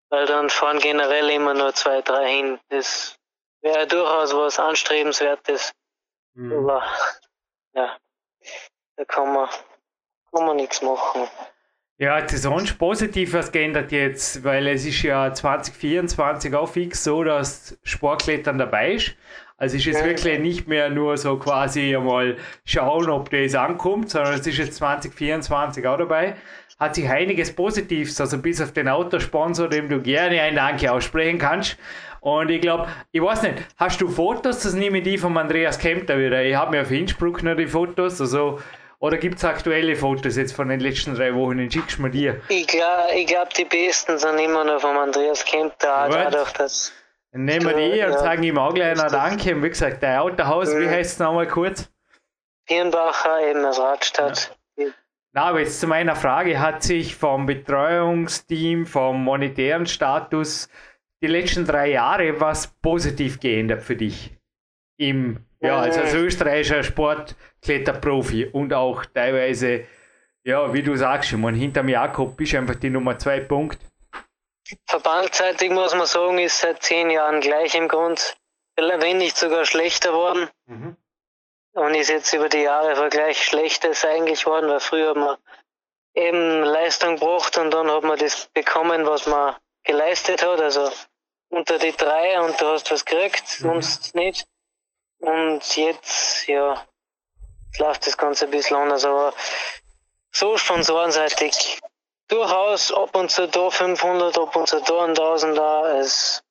weil 0.10 0.28
dann 0.28 0.52
fahren 0.52 0.80
generell 0.80 1.30
immer 1.32 1.56
nur 1.56 1.74
zwei, 1.74 2.02
drei 2.02 2.30
hin. 2.30 2.60
Das 2.70 3.19
wäre 3.62 3.88
durchaus 3.88 4.34
was 4.34 4.60
Anstrebenswertes. 4.60 5.74
Mhm. 6.34 6.54
Aber 6.54 6.84
ja, 7.74 7.98
da 8.96 9.06
kann 9.06 9.34
man, 9.34 9.50
kann 10.32 10.46
man 10.46 10.56
nichts 10.56 10.82
machen. 10.82 11.28
Ja, 11.98 12.22
das 12.22 12.32
ist 12.32 12.44
sonst 12.44 12.78
positiv 12.78 13.34
was 13.34 13.52
geändert 13.52 13.92
jetzt, 13.92 14.46
weil 14.46 14.68
es 14.68 14.86
ist 14.86 15.02
ja 15.02 15.34
2024 15.34 16.56
auch 16.56 16.70
fix 16.70 17.04
so, 17.04 17.26
dass 17.26 17.78
Sportklettern 17.84 18.58
dabei 18.58 18.94
ist. 18.94 19.16
Also 19.58 19.76
es 19.76 19.82
ist 19.82 19.88
jetzt 19.88 20.06
wirklich 20.06 20.40
nicht 20.40 20.68
mehr 20.70 20.90
nur 20.90 21.18
so 21.18 21.38
quasi 21.38 21.94
einmal 21.94 22.38
schauen, 22.64 23.10
ob 23.10 23.30
das 23.30 23.54
ankommt, 23.54 24.10
sondern 24.10 24.36
es 24.36 24.48
ist 24.48 24.58
jetzt 24.58 24.76
2024 24.76 25.86
auch 25.86 25.98
dabei. 25.98 26.38
Hat 26.80 26.96
sich 26.96 27.10
einiges 27.10 27.54
Positives, 27.54 28.22
also 28.22 28.38
bis 28.38 28.62
auf 28.62 28.72
den 28.72 28.88
Autosponsor, 28.88 29.68
dem 29.68 29.90
du 29.90 30.02
gerne 30.02 30.42
ein 30.42 30.56
Danke 30.56 30.90
aussprechen 30.90 31.38
kannst, 31.38 31.78
und 32.22 32.50
ich 32.50 32.62
glaube, 32.62 32.88
ich 33.12 33.22
weiß 33.22 33.44
nicht, 33.44 33.56
hast 33.78 34.02
du 34.02 34.10
Fotos? 34.10 34.64
Das 34.64 34.74
nehme 34.74 35.00
ich 35.00 35.04
die 35.04 35.18
von 35.18 35.38
Andreas 35.38 35.80
Kempter 35.80 36.18
wieder. 36.18 36.44
Ich 36.44 36.56
habe 36.56 36.72
mir 36.72 36.82
auf 36.82 36.92
Innsbruck 36.92 37.44
noch 37.44 37.56
die 37.56 37.68
Fotos. 37.68 38.20
Also, 38.20 38.60
oder 39.00 39.18
gibt 39.18 39.38
es 39.38 39.46
aktuelle 39.46 39.96
Fotos 39.96 40.36
jetzt 40.36 40.54
von 40.54 40.68
den 40.68 40.82
letzten 40.82 41.16
drei 41.16 41.34
Wochen? 41.34 41.58
Den 41.58 41.72
schickst 41.72 41.98
du 41.98 42.02
mir 42.02 42.10
dir. 42.10 42.42
Ich 42.50 42.68
glaube, 42.68 43.14
ich 43.16 43.28
glaub, 43.28 43.54
die 43.54 43.66
besten 43.66 44.18
sind 44.18 44.38
immer 44.40 44.66
noch 44.66 44.82
von 44.82 44.98
Andreas 44.98 45.46
Kempter. 45.46 46.10
Dadurch, 46.10 46.52
dass 46.52 46.92
Dann 47.32 47.46
nehmen 47.46 47.66
wir 47.66 47.76
die 47.76 48.04
und 48.04 48.20
sagen 48.20 48.44
ihm 48.44 48.58
auch 48.58 48.74
gleich 48.74 48.98
noch 48.98 49.08
Danke. 49.08 49.56
Und 49.56 49.64
wie 49.64 49.70
gesagt, 49.70 50.04
der 50.04 50.22
Autohaus, 50.22 50.74
mhm. 50.74 50.82
wie 50.82 50.90
heißt 50.90 51.14
es 51.14 51.20
nochmal 51.20 51.48
kurz? 51.48 51.90
Birnbacher, 52.68 53.50
eben 53.50 53.64
als 53.64 53.80
Radstadt. 53.80 54.58
Ja. 54.76 54.88
Na, 55.32 55.44
aber 55.46 55.60
jetzt 55.60 55.80
zu 55.80 55.88
meiner 55.88 56.16
Frage, 56.16 56.60
hat 56.60 56.84
sich 56.84 57.16
vom 57.16 57.46
Betreuungsteam, 57.46 58.86
vom 58.86 59.24
monetären 59.24 59.86
Status 59.86 60.70
die 61.22 61.28
letzten 61.28 61.66
drei 61.66 61.92
Jahre 61.92 62.40
was 62.40 62.68
positiv 62.82 63.40
geändert 63.40 63.84
für 63.84 63.96
dich? 63.96 64.32
Im, 64.98 65.46
ja, 65.62 65.80
also 65.80 66.02
als 66.02 66.14
österreichischer 66.14 66.84
Sportkletterprofi 66.84 68.46
und 68.46 68.74
auch 68.74 69.06
teilweise, 69.06 69.86
ja, 70.44 70.74
wie 70.74 70.84
du 70.84 70.96
sagst, 70.96 71.32
man, 71.34 71.56
hinterm 71.56 71.90
Jakob 71.90 72.36
bist 72.38 72.56
einfach 72.56 72.76
die 72.76 72.90
Nummer 72.90 73.18
zwei 73.18 73.40
Punkt. 73.40 73.80
Verbandseitig 74.86 75.72
muss 75.72 75.96
man 75.96 76.06
sagen, 76.06 76.38
ist 76.38 76.60
seit 76.60 76.84
zehn 76.84 77.10
Jahren 77.10 77.42
gleich 77.42 77.76
im 77.76 77.88
Grund, 77.88 78.38
wenn 78.78 79.18
nicht 79.18 79.38
sogar 79.38 79.66
schlechter 79.66 80.14
worden. 80.14 80.50
Mhm. 80.68 80.96
Und 81.74 81.96
ist 81.96 82.10
jetzt 82.10 82.34
über 82.34 82.50
die 82.50 82.64
Jahre 82.64 82.96
vergleich 82.96 83.44
schlechtes 83.44 84.04
eigentlich 84.04 84.46
worden, 84.46 84.70
weil 84.70 84.80
früher 84.80 85.12
hat 85.12 85.18
man 85.18 85.38
eben 86.14 86.64
Leistung 86.64 87.16
gebracht 87.16 87.58
und 87.58 87.72
dann 87.72 87.90
hat 87.90 88.04
man 88.04 88.18
das 88.18 88.48
bekommen, 88.48 89.06
was 89.06 89.28
man 89.28 89.56
geleistet 89.84 90.44
hat. 90.44 90.60
Also 90.60 90.92
unter 91.50 91.80
die 91.80 91.92
drei 91.92 92.40
und 92.42 92.60
du 92.60 92.68
hast 92.68 92.92
was 92.92 93.06
gekriegt, 93.06 93.60
mhm. 93.60 93.64
sonst 93.64 94.16
nicht. 94.16 94.46
Und 95.20 95.76
jetzt, 95.76 96.48
ja, 96.48 96.86
läuft 97.78 98.08
das 98.08 98.18
Ganze 98.18 98.46
ein 98.46 98.52
bisschen 98.52 98.78
anders, 98.78 99.04
aber 99.04 99.34
so 100.32 100.58
sponsorenseitig 100.58 101.80
durchaus 102.28 102.94
ab 102.94 103.16
und 103.16 103.30
zu 103.30 103.48
da 103.48 103.70
500, 103.70 104.38
ab 104.38 104.56
und 104.56 104.68
zu 104.68 104.82
da 104.82 105.06
1000 105.06 105.58
da. 105.58 106.00
Es, 106.00 106.44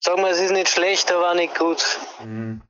sagen 0.00 0.22
wir, 0.22 0.30
es 0.30 0.40
ist 0.40 0.50
nicht 0.50 0.68
schlecht, 0.68 1.10
aber 1.10 1.34
nicht 1.34 1.56
gut. 1.56 1.98
Mhm. 2.20 2.62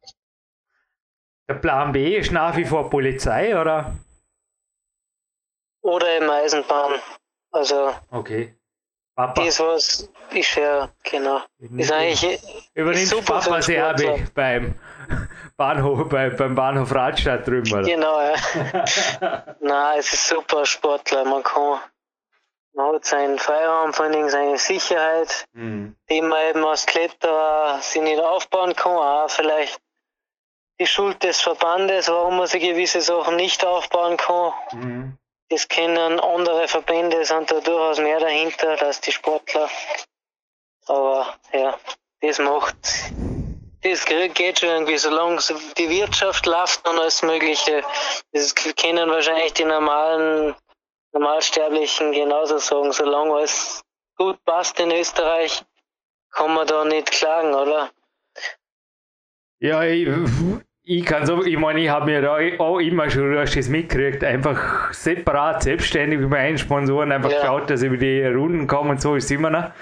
Der 1.49 1.55
Plan 1.55 1.93
B 1.93 2.17
ist 2.17 2.33
nach 2.33 2.57
wie 2.57 2.65
vor 2.65 2.91
Polizei, 2.91 3.59
oder? 3.59 3.97
Oder 5.83 6.17
im 6.17 6.29
Eisenbahn. 6.29 7.01
Also. 7.53 7.95
Okay. 8.11 8.56
Papa. 9.17 9.45
Das 9.45 9.59
was 9.61 10.09
ist 10.31 10.55
ja, 10.57 10.91
genau. 11.03 11.41
Ist 11.59 11.91
eigentlich 11.91 12.39
Übernimmt 12.75 13.07
super 13.09 13.41
Papa 13.41 13.63
Serbe 13.63 14.29
beim 14.35 14.75
Bahnhof, 15.57 16.09
bei, 16.11 16.29
beim 16.29 16.55
Bahnhof 16.55 16.95
Radstadt 16.95 17.47
drüben, 17.47 17.73
oder? 17.73 17.83
Genau, 17.83 18.21
ja. 18.21 18.35
Nein, 19.61 19.99
es 19.99 20.13
ist 20.13 20.29
super 20.29 20.67
Sportler. 20.67 21.25
Man 21.25 21.43
kann, 21.43 21.81
man 22.75 22.95
hat 22.95 23.07
seinen 23.07 23.39
Freiraum, 23.39 23.95
vor 23.95 24.05
allem 24.05 24.29
seine 24.29 24.59
Sicherheit, 24.59 25.47
mhm. 25.55 25.97
die 26.11 26.21
man 26.21 26.51
eben 26.51 26.65
als 26.67 26.85
Kletterer 26.85 27.79
sich 27.81 28.03
nicht 28.03 28.21
aufbauen 28.21 28.77
kann, 28.77 28.93
auch 28.93 29.31
vielleicht 29.31 29.81
die 30.79 30.87
Schuld 30.87 31.23
des 31.23 31.41
Verbandes, 31.41 32.09
warum 32.09 32.37
man 32.37 32.49
sich 32.49 32.63
gewisse 32.63 33.01
Sachen 33.01 33.37
nicht 33.37 33.65
aufbauen 33.65 34.19
kann. 34.19 34.53
Mhm. 34.73 35.19
Das 35.49 35.69
kennen 35.69 36.19
andere 36.19 36.67
Verbände, 36.67 37.25
sind 37.25 37.51
da 37.51 37.61
durchaus 37.61 37.99
mehr 37.99 38.19
dahinter 38.19 38.81
als 38.83 39.01
die 39.01 39.13
Sportler. 39.13 39.71
Aber 40.87 41.37
ja, 41.53 41.79
das 42.21 42.39
macht, 42.39 42.77
das 43.83 44.05
geht 44.05 44.59
schon 44.59 44.69
irgendwie, 44.69 44.99
solange 44.99 45.41
die 45.79 45.89
Wirtschaft 45.89 46.47
läuft 46.47 46.89
und 46.89 46.99
alles 46.99 47.23
Mögliche. 47.23 47.85
Das 48.33 48.55
kennen 48.55 49.09
wahrscheinlich 49.09 49.53
die 49.53 49.65
normalen, 49.65 50.57
Normalsterblichen 51.13 52.13
genauso 52.13 52.59
sagen. 52.59 52.93
Solange 52.93 53.35
alles 53.35 53.83
gut 54.17 54.43
passt 54.45 54.79
in 54.81 54.91
Österreich, 54.91 55.65
kann 56.31 56.53
man 56.53 56.67
da 56.67 56.85
nicht 56.85 57.11
klagen, 57.11 57.55
oder? 57.55 57.91
Ja, 59.59 59.83
ich, 59.85 60.07
ich 60.89 61.05
kann 61.05 61.27
so, 61.27 61.45
ich 61.45 61.59
meine, 61.59 61.81
ich 61.81 61.89
habe 61.89 62.07
mir 62.07 62.23
da 62.23 62.39
auch 62.59 62.79
immer 62.79 63.11
schon, 63.11 63.35
das 63.35 63.69
mitgekriegt, 63.69 64.23
einfach 64.23 64.93
separat, 64.93 65.65
selbstständig 65.65 66.21
mit 66.21 66.31
meinen 66.31 66.59
Sponsoren 66.59 67.11
einfach 67.11 67.33
ja. 67.33 67.41
geschaut, 67.41 67.69
dass 67.69 67.83
ich 67.83 67.89
über 67.89 67.97
die 67.97 68.23
Runden 68.25 68.69
komme 68.69 68.91
und 68.91 69.01
so 69.01 69.17
ist 69.17 69.25
es 69.25 69.33
immer 69.33 69.51
noch. 69.51 69.73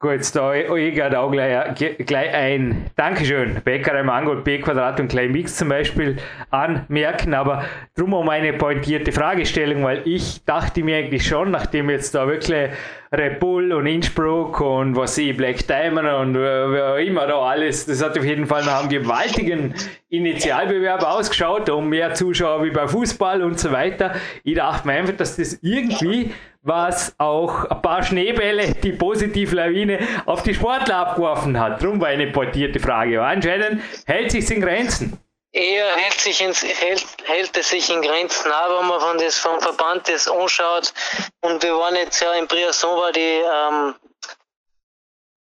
Gut, 0.00 0.20
da 0.36 0.54
ich 0.54 0.94
gerade 0.94 1.18
auch 1.18 1.32
gleich, 1.32 1.74
gleich 2.06 2.32
ein. 2.32 2.86
Dankeschön, 2.94 3.60
Bäckerei 3.64 4.04
Mangold, 4.04 4.44
B 4.44 4.60
Quadrat 4.60 5.00
und 5.00 5.08
Klein 5.08 5.32
Mix 5.32 5.56
zum 5.56 5.70
Beispiel 5.70 6.18
anmerken, 6.50 7.34
aber 7.34 7.64
drum 7.96 8.12
um 8.12 8.28
eine 8.28 8.52
pointierte 8.52 9.10
Fragestellung, 9.10 9.82
weil 9.82 10.02
ich 10.04 10.44
dachte 10.44 10.84
mir 10.84 10.98
eigentlich 10.98 11.26
schon, 11.26 11.50
nachdem 11.50 11.90
jetzt 11.90 12.14
da 12.14 12.28
wirklich 12.28 12.70
Red 13.10 13.40
Bull 13.40 13.72
und 13.72 13.86
Innsbruck 13.86 14.60
und 14.60 14.94
was 14.94 15.18
ich, 15.18 15.36
Black 15.36 15.66
Diamond 15.66 16.08
und 16.08 16.36
auch 16.36 16.94
immer 16.94 17.26
da 17.26 17.40
alles, 17.40 17.86
das 17.86 18.00
hat 18.00 18.16
auf 18.16 18.24
jeden 18.24 18.46
Fall 18.46 18.64
nach 18.64 18.82
einem 18.82 18.90
gewaltigen 18.90 19.74
Initialbewerb 20.10 21.02
ausgeschaut, 21.02 21.70
um 21.70 21.88
mehr 21.88 22.14
Zuschauer 22.14 22.62
wie 22.62 22.70
bei 22.70 22.86
Fußball 22.86 23.42
und 23.42 23.58
so 23.58 23.72
weiter. 23.72 24.14
Ich 24.44 24.54
dachte 24.54 24.86
mir 24.86 24.94
einfach, 24.94 25.16
dass 25.16 25.36
das 25.36 25.58
irgendwie 25.60 26.30
was 26.68 27.14
auch 27.18 27.64
ein 27.64 27.82
paar 27.82 28.02
Schneebälle, 28.02 28.74
die 28.74 28.92
Positivlawine 28.92 30.06
auf 30.26 30.42
die 30.42 30.54
Sportler 30.54 30.96
abgeworfen 30.98 31.58
hat. 31.58 31.82
Drum 31.82 32.00
war 32.00 32.08
eine 32.08 32.28
portierte 32.28 32.78
Frage. 32.78 33.18
Aber 33.18 33.28
anscheinend 33.28 33.82
hält 34.06 34.30
sich 34.30 34.48
in 34.50 34.60
Grenzen. 34.60 35.18
Eher 35.50 35.96
hält, 35.96 36.20
sich 36.20 36.42
in, 36.42 36.52
hält, 36.52 37.06
hält 37.24 37.56
es 37.56 37.70
sich 37.70 37.88
in 37.88 38.02
Grenzen, 38.02 38.52
aber 38.52 38.80
wenn 38.80 38.86
man 38.86 39.00
von 39.00 39.18
das, 39.18 39.38
vom 39.38 39.58
Verband 39.60 40.06
das 40.06 40.28
anschaut, 40.28 40.92
und 41.40 41.62
wir 41.62 41.74
waren 41.74 41.96
jetzt 41.96 42.20
ja 42.20 42.34
in 42.34 42.46
Briasson, 42.46 42.98
war 42.98 43.10
die, 43.12 43.20
ähm, 43.20 43.94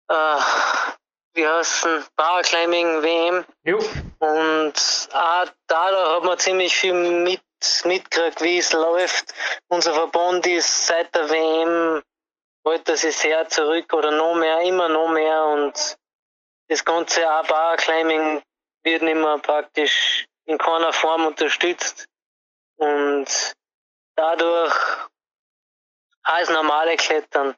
äh, 0.09 0.39
wie 1.33 1.45
heißen, 1.45 2.05
Paraclimbing 2.15 3.03
WM. 3.03 3.45
Jo. 3.65 3.79
Und 4.19 4.73
auch 5.11 5.45
da, 5.67 5.91
da 5.91 6.15
hat 6.15 6.23
man 6.23 6.39
ziemlich 6.39 6.73
viel 6.73 6.93
mit, 6.93 7.41
mitgekriegt, 7.85 8.41
wie 8.41 8.57
es 8.57 8.73
läuft. 8.73 9.33
Unser 9.67 9.93
Verband 9.93 10.45
ist 10.47 10.87
seit 10.87 11.13
der 11.15 11.29
WM, 11.29 12.03
hält 12.65 12.89
er 12.89 12.97
sich 12.97 13.15
sehr 13.15 13.47
zurück 13.49 13.93
oder 13.93 14.11
noch 14.11 14.35
mehr, 14.35 14.61
immer 14.61 14.89
noch 14.89 15.09
mehr 15.09 15.45
und 15.45 15.97
das 16.69 16.83
ganze 16.83 17.29
auch 17.29 17.47
Paraclimbing 17.47 18.41
wird 18.83 19.01
nicht 19.01 19.15
mehr 19.15 19.37
praktisch 19.39 20.25
in 20.45 20.57
keiner 20.57 20.93
Form 20.93 21.25
unterstützt 21.25 22.07
und 22.77 23.27
dadurch 24.15 24.75
als 26.23 26.49
normale 26.49 26.97
Klettern. 26.97 27.55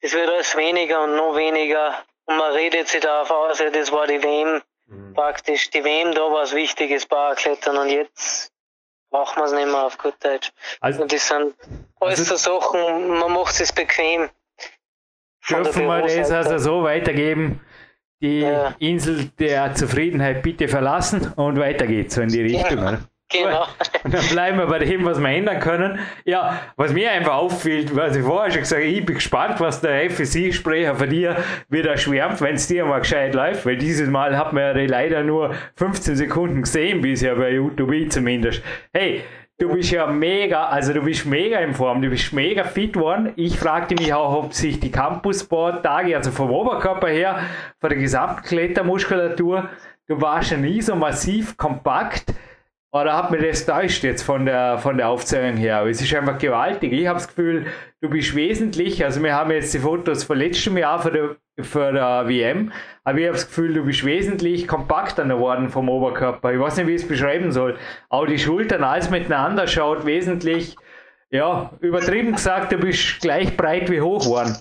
Es 0.00 0.12
wird 0.12 0.30
alles 0.30 0.56
weniger 0.56 1.02
und 1.02 1.16
noch 1.16 1.36
weniger 1.36 2.04
und 2.24 2.36
man 2.36 2.52
redet 2.52 2.88
sich 2.88 3.00
darauf 3.00 3.30
aus, 3.30 3.58
ja, 3.58 3.70
das 3.70 3.92
war 3.92 4.06
die 4.06 4.22
WM, 4.22 4.62
mhm. 4.86 5.14
praktisch 5.14 5.70
die 5.70 5.84
WM, 5.84 6.14
da 6.14 6.22
war 6.32 6.42
es 6.42 6.54
wichtiges 6.54 7.06
Barklettern 7.06 7.76
und 7.76 7.88
jetzt 7.90 8.52
machen 9.12 9.40
wir 9.40 9.44
es 9.44 9.52
nicht 9.52 9.66
mehr 9.66 9.84
auf 9.84 9.98
gut 9.98 10.14
Deutsch. 10.20 10.50
Also, 10.80 11.02
und 11.02 11.12
das 11.12 11.28
sind 11.28 11.54
alles 12.00 12.18
also, 12.18 12.36
so 12.36 12.60
Sachen, 12.60 13.08
man 13.18 13.32
macht 13.32 13.60
es 13.60 13.72
bequem. 13.72 14.28
Dürfen 15.48 15.86
wir 15.86 16.02
das 16.02 16.30
also 16.30 16.58
so 16.58 16.82
weitergeben? 16.82 17.60
die 18.22 18.40
ja. 18.40 18.74
Insel 18.78 19.30
der 19.38 19.74
Zufriedenheit 19.74 20.42
bitte 20.42 20.68
verlassen 20.68 21.32
und 21.34 21.58
weiter 21.58 21.86
geht's 21.86 22.14
so 22.14 22.22
in 22.22 22.28
die 22.28 22.40
Richtung. 22.40 22.76
Genau. 22.76 22.98
Genau. 23.32 23.66
Und 24.04 24.14
dann 24.14 24.26
bleiben 24.26 24.58
wir 24.58 24.66
bei 24.66 24.78
dem, 24.78 25.04
was 25.04 25.18
wir 25.18 25.28
ändern 25.28 25.60
können. 25.60 25.98
Ja, 26.24 26.60
was 26.76 26.92
mir 26.92 27.10
einfach 27.10 27.34
auffällt, 27.34 27.94
was 27.96 28.16
ich 28.16 28.22
vorher 28.22 28.50
schon 28.50 28.60
gesagt 28.60 28.82
habe, 28.82 28.90
ich 28.90 29.04
bin 29.04 29.14
gespannt, 29.14 29.60
was 29.60 29.80
der 29.80 30.10
FSI-Sprecher 30.10 30.94
von 30.94 31.08
dir 31.08 31.36
wieder 31.68 31.96
schwärmt, 31.96 32.40
wenn 32.40 32.56
es 32.56 32.66
dir 32.66 32.84
mal 32.84 33.00
gescheit 33.00 33.34
läuft, 33.34 33.64
weil 33.66 33.76
dieses 33.76 34.08
Mal 34.08 34.36
hat 34.36 34.52
man 34.52 34.76
ja 34.76 34.86
leider 34.86 35.22
nur 35.22 35.54
15 35.76 36.16
Sekunden 36.16 36.62
gesehen 36.62 37.00
bisher 37.00 37.36
bei 37.36 37.52
YouTube 37.52 38.10
zumindest. 38.10 38.62
Hey, 38.92 39.22
Du 39.58 39.68
bist 39.68 39.92
ja 39.92 40.08
mega, 40.08 40.64
also 40.64 40.92
du 40.92 41.02
bist 41.02 41.24
mega 41.24 41.60
in 41.60 41.72
Form, 41.72 42.02
du 42.02 42.10
bist 42.10 42.32
mega 42.32 42.64
fit 42.64 42.96
worden. 42.96 43.32
Ich 43.36 43.60
fragte 43.60 43.94
mich 43.94 44.12
auch, 44.12 44.44
ob 44.44 44.54
sich 44.54 44.80
die 44.80 44.90
Campus-Sport-Tage, 44.90 46.16
also 46.16 46.32
vom 46.32 46.50
Oberkörper 46.50 47.06
her, 47.06 47.38
von 47.78 47.90
der 47.90 47.98
gesamten 47.98 48.42
Klettermuskulatur, 48.42 49.68
du 50.08 50.20
warst 50.20 50.50
ja 50.50 50.56
nie 50.56 50.82
so 50.82 50.96
massiv 50.96 51.56
kompakt. 51.56 52.34
Oder 52.94 53.16
hat 53.16 53.30
mir 53.30 53.38
das 53.38 53.64
täuscht 53.64 54.04
jetzt 54.04 54.22
von 54.22 54.44
der, 54.44 54.76
von 54.76 54.98
der 54.98 55.08
Aufzählung 55.08 55.56
her? 55.56 55.78
Aber 55.78 55.88
es 55.88 56.02
ist 56.02 56.14
einfach 56.14 56.36
gewaltig. 56.36 56.92
Ich 56.92 57.06
habe 57.06 57.18
das 57.18 57.26
Gefühl, 57.26 57.66
du 58.02 58.10
bist 58.10 58.36
wesentlich, 58.36 59.02
also 59.02 59.22
wir 59.22 59.34
haben 59.34 59.50
jetzt 59.50 59.72
die 59.72 59.78
Fotos 59.78 60.24
von 60.24 60.36
letztem 60.36 60.76
Jahr 60.76 61.00
für 61.00 61.10
der, 61.10 61.64
für 61.64 61.90
der 61.90 62.28
WM, 62.28 62.70
aber 63.04 63.18
ich 63.18 63.24
habe 63.24 63.36
das 63.36 63.46
Gefühl, 63.46 63.72
du 63.72 63.84
bist 63.86 64.04
wesentlich 64.04 64.68
kompakter 64.68 65.24
geworden 65.24 65.70
vom 65.70 65.88
Oberkörper. 65.88 66.52
Ich 66.52 66.60
weiß 66.60 66.76
nicht, 66.76 66.86
wie 66.86 66.94
ich 66.94 67.02
es 67.02 67.08
beschreiben 67.08 67.50
soll. 67.50 67.78
Auch 68.10 68.26
die 68.26 68.38
Schultern, 68.38 68.84
alles 68.84 69.08
miteinander 69.08 69.66
schaut 69.66 70.04
wesentlich, 70.04 70.76
ja, 71.30 71.70
übertrieben 71.80 72.32
gesagt, 72.32 72.72
du 72.72 72.76
bist 72.76 73.22
gleich 73.22 73.56
breit 73.56 73.90
wie 73.90 74.02
hoch 74.02 74.24
geworden. 74.24 74.54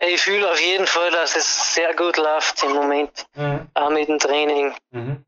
Ich 0.00 0.20
fühle 0.20 0.50
auf 0.50 0.60
jeden 0.60 0.88
Fall, 0.88 1.12
dass 1.12 1.36
es 1.36 1.74
sehr 1.74 1.94
gut 1.94 2.16
läuft 2.16 2.60
im 2.64 2.72
Moment, 2.72 3.24
mhm. 3.36 3.68
auch 3.74 3.90
mit 3.90 4.08
dem 4.08 4.18
Training. 4.18 4.72
Mhm. 4.90 5.24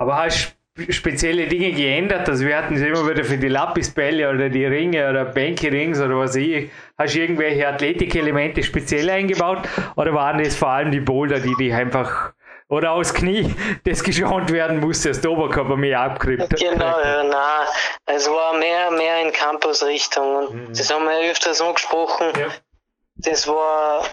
Aber 0.00 0.16
hast 0.16 0.56
spezielle 0.88 1.46
Dinge 1.46 1.72
geändert? 1.72 2.26
Also 2.26 2.46
wir 2.46 2.56
hatten 2.56 2.74
es 2.74 2.80
immer 2.80 3.06
wieder 3.06 3.22
für 3.22 3.36
die 3.36 3.48
Lapisbälle 3.48 4.30
oder 4.30 4.48
die 4.48 4.64
Ringe 4.64 5.10
oder 5.10 5.26
Bänke-Rings 5.26 6.00
oder 6.00 6.16
was 6.16 6.34
ich. 6.36 6.70
Hast 6.96 7.14
du 7.14 7.18
irgendwelche 7.18 7.68
Athletikelemente 7.68 8.62
speziell 8.62 9.10
eingebaut? 9.10 9.58
Oder 9.96 10.14
waren 10.14 10.42
das 10.42 10.56
vor 10.56 10.68
allem 10.68 10.90
die 10.90 11.00
Boulder, 11.00 11.38
die 11.38 11.54
dich 11.54 11.74
einfach 11.74 12.32
oder 12.68 12.92
aus 12.92 13.12
Knie, 13.12 13.54
das 13.84 14.02
geschont 14.02 14.50
werden 14.50 14.80
musste, 14.80 15.08
dass 15.08 15.20
der 15.20 15.32
Oberkörper 15.32 15.76
mehr 15.76 16.00
abkriegt. 16.00 16.48
Genau, 16.58 17.00
ja, 17.00 17.22
nein. 17.22 17.66
Es 18.06 18.26
war 18.26 18.56
mehr, 18.56 18.90
mehr 18.92 19.20
in 19.20 19.32
Campus-Richtung. 19.32 20.36
Und 20.36 20.54
mhm. 20.54 20.72
das 20.72 20.90
haben 20.90 21.04
wir 21.04 21.30
öfters 21.30 21.60
angesprochen. 21.60 22.28
Ja. 22.38 22.46
Das 23.16 23.46
war, 23.46 24.06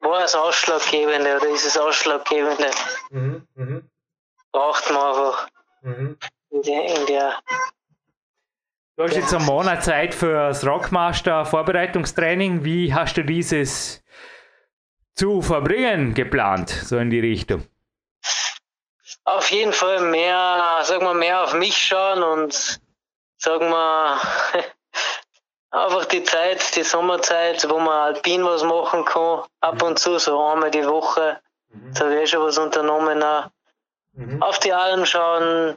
war 0.00 0.20
das 0.20 0.36
Ausschlaggebende 0.36 1.36
oder 1.36 1.48
ist 1.48 1.66
das 1.66 1.76
Ausschlaggebende. 1.78 2.70
Mhm 3.10 3.35
braucht 4.56 4.90
man 4.90 5.02
einfach 5.02 5.48
mhm. 5.82 6.18
in, 6.48 6.62
der, 6.62 6.84
in 6.84 7.06
der 7.06 7.38
Du 8.96 9.04
hast 9.04 9.14
jetzt 9.14 9.34
einen 9.34 9.44
Monat 9.44 9.84
Zeit 9.84 10.14
für 10.14 10.32
das 10.32 10.66
Rockmaster 10.66 11.44
Vorbereitungstraining. 11.44 12.64
Wie 12.64 12.94
hast 12.94 13.18
du 13.18 13.24
dieses 13.24 14.02
zu 15.14 15.42
verbringen 15.42 16.14
geplant, 16.14 16.70
so 16.70 16.96
in 16.96 17.10
die 17.10 17.20
Richtung? 17.20 17.66
Auf 19.24 19.50
jeden 19.50 19.74
Fall 19.74 20.00
mehr, 20.00 20.62
sagen 20.84 21.04
wir, 21.04 21.12
mehr 21.12 21.42
auf 21.42 21.52
mich 21.52 21.76
schauen 21.76 22.22
und 22.22 22.80
sagen 23.36 23.68
wir 23.68 24.18
einfach 25.70 26.06
die 26.06 26.22
Zeit, 26.22 26.74
die 26.76 26.84
Sommerzeit, 26.84 27.68
wo 27.68 27.78
man 27.78 28.14
alpin 28.14 28.42
was 28.44 28.62
machen 28.62 29.04
kann, 29.04 29.42
ab 29.60 29.82
und 29.82 29.98
zu, 29.98 30.18
so 30.18 30.42
einmal 30.42 30.70
die 30.70 30.86
Woche. 30.86 31.38
Mhm. 31.68 31.92
Da 31.92 32.04
habe 32.06 32.22
ich 32.22 32.30
schon 32.30 32.42
was 32.42 32.56
unternommen. 32.56 33.22
Auch 33.22 33.50
mhm. 34.16 34.42
auf 34.42 34.58
die 34.58 34.72
Alm 34.72 35.06
schauen, 35.06 35.76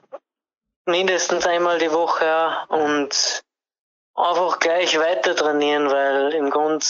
mindestens 0.85 1.45
einmal 1.45 1.77
die 1.77 1.91
Woche 1.91 2.25
ja, 2.25 2.65
und 2.69 3.43
einfach 4.15 4.59
gleich 4.59 4.97
weiter 4.99 5.35
trainieren, 5.35 5.89
weil 5.89 6.33
im 6.33 6.49
Grunde 6.49 6.85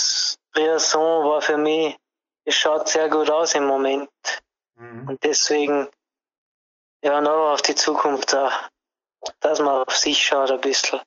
Briasson 0.53 1.25
war 1.25 1.41
für 1.41 1.57
mich, 1.57 1.97
es 2.45 2.55
schaut 2.55 2.87
sehr 2.87 3.09
gut 3.09 3.29
aus 3.29 3.53
im 3.53 3.65
Moment. 3.65 4.09
Mhm. 4.75 5.09
Und 5.09 5.23
deswegen, 5.23 5.87
ja, 7.03 7.21
noch 7.21 7.53
auf 7.53 7.61
die 7.61 7.75
Zukunft 7.75 8.33
da, 8.33 8.51
dass 9.41 9.59
man 9.59 9.83
auf 9.83 9.95
sich 9.95 10.25
schaut 10.25 10.51
ein 10.51 10.61
bisschen. 10.61 10.99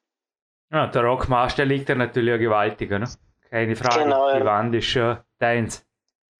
Ja, 0.70 0.86
der 0.86 1.02
Rockmaster 1.02 1.64
liegt 1.64 1.88
ja 1.88 1.94
natürlich 1.94 2.34
auch 2.34 2.38
gewaltiger, 2.38 2.98
ne? 2.98 3.08
Keine 3.50 3.76
Frage. 3.76 4.04
Genau, 4.04 4.34
die 4.34 4.44
Wand 4.44 4.74
ist 4.74 4.86
schon 4.86 5.18
deins. 5.38 5.84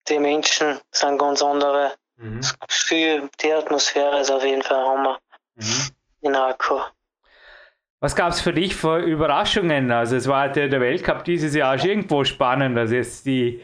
Die 0.07 0.17
Menschen 0.17 0.79
sind 0.91 1.19
ganz 1.19 1.43
andere. 1.43 1.93
Mhm. 2.23 2.39
Das 2.39 2.57
Gefühl, 2.59 3.29
die 3.41 3.51
Atmosphäre 3.51 4.19
ist 4.21 4.31
auf 4.31 4.43
jeden 4.43 4.61
Fall 4.61 4.83
Hammer 4.85 5.19
mhm. 5.55 5.89
in 6.21 6.35
Akku. 6.35 6.79
Was 7.99 8.15
gab 8.15 8.31
es 8.31 8.41
für 8.41 8.53
dich 8.53 8.75
für 8.75 8.99
Überraschungen? 8.99 9.91
Also 9.91 10.15
es 10.15 10.27
war 10.27 10.49
der, 10.49 10.67
der 10.67 10.81
Weltcup 10.81 11.23
dieses 11.23 11.55
Jahr 11.55 11.77
schon 11.77 11.89
irgendwo 11.89 12.23
spannend. 12.23 12.77
Also 12.77 12.95
jetzt 12.95 13.25
die 13.25 13.61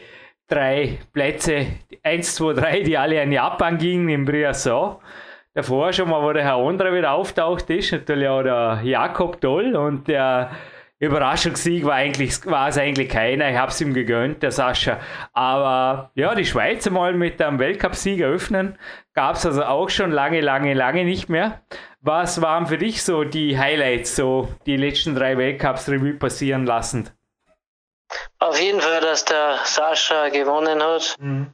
drei 0.48 0.98
Plätze, 1.12 1.66
1, 2.02 2.34
2, 2.36 2.52
3, 2.54 2.80
die 2.80 2.96
alle 2.96 3.22
in 3.22 3.32
Japan 3.32 3.78
gingen, 3.78 4.08
in 4.08 4.24
Briasson. 4.24 4.96
Davor 5.54 5.92
schon 5.92 6.08
mal, 6.08 6.22
wo 6.22 6.32
der 6.32 6.44
Herr 6.44 6.58
Ondra 6.58 6.92
wieder 6.92 7.12
auftaucht 7.12 7.68
ist, 7.70 7.92
natürlich 7.92 8.28
auch 8.28 8.42
der 8.42 8.80
Jakob 8.84 9.40
Doll 9.40 9.74
und 9.74 10.06
der 10.08 10.50
Überraschungssieg 11.00 11.84
war 11.86 11.94
eigentlich 11.94 12.44
war 12.44 12.68
es 12.68 12.76
eigentlich 12.76 13.08
keiner. 13.08 13.50
Ich 13.50 13.56
habe 13.56 13.72
es 13.72 13.80
ihm 13.80 13.94
gegönnt, 13.94 14.42
der 14.42 14.52
Sascha. 14.52 15.00
Aber 15.32 16.10
ja, 16.14 16.34
die 16.34 16.44
Schweizer 16.44 16.90
mal 16.90 17.14
mit 17.14 17.40
einem 17.40 17.58
Weltcupsieg 17.58 18.20
eröffnen, 18.20 18.78
gab 19.14 19.36
es 19.36 19.46
also 19.46 19.64
auch 19.64 19.88
schon 19.88 20.10
lange, 20.10 20.42
lange, 20.42 20.74
lange 20.74 21.04
nicht 21.04 21.30
mehr. 21.30 21.62
Was 22.02 22.42
waren 22.42 22.66
für 22.66 22.76
dich 22.76 23.02
so 23.02 23.24
die 23.24 23.58
Highlights, 23.58 24.14
so 24.14 24.48
die 24.66 24.76
letzten 24.76 25.14
drei 25.14 25.38
Weltcups 25.38 25.88
Revue 25.88 26.14
passieren 26.14 26.66
lassend? 26.66 27.14
Auf 28.38 28.60
jeden 28.60 28.80
Fall, 28.80 29.00
dass 29.00 29.24
der 29.24 29.58
Sascha 29.64 30.28
gewonnen 30.28 30.82
hat. 30.82 31.16
Mhm. 31.18 31.52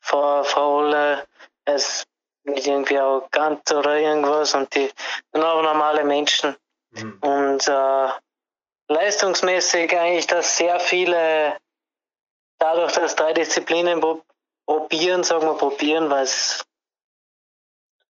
Vor, 0.00 0.44
vor 0.44 0.84
alle, 0.84 1.26
es 1.66 2.06
nicht 2.44 2.66
irgendwie 2.66 2.98
arrogant 2.98 3.70
oder 3.72 3.98
irgendwas 3.98 4.54
und 4.54 4.74
die 4.74 4.90
auch 5.34 5.62
normale 5.62 6.04
Menschen. 6.04 6.56
Mhm. 6.92 7.18
Und 7.20 7.68
äh, 7.68 8.08
leistungsmäßig 8.90 9.96
eigentlich, 9.96 10.26
dass 10.26 10.56
sehr 10.56 10.80
viele 10.80 11.56
dadurch, 12.58 12.92
dass 12.92 13.16
drei 13.16 13.32
Disziplinen 13.32 14.02
probieren, 14.66 15.24
sagen 15.24 15.46
wir 15.46 15.54
probieren, 15.54 16.10
weil 16.10 16.24
es 16.24 16.64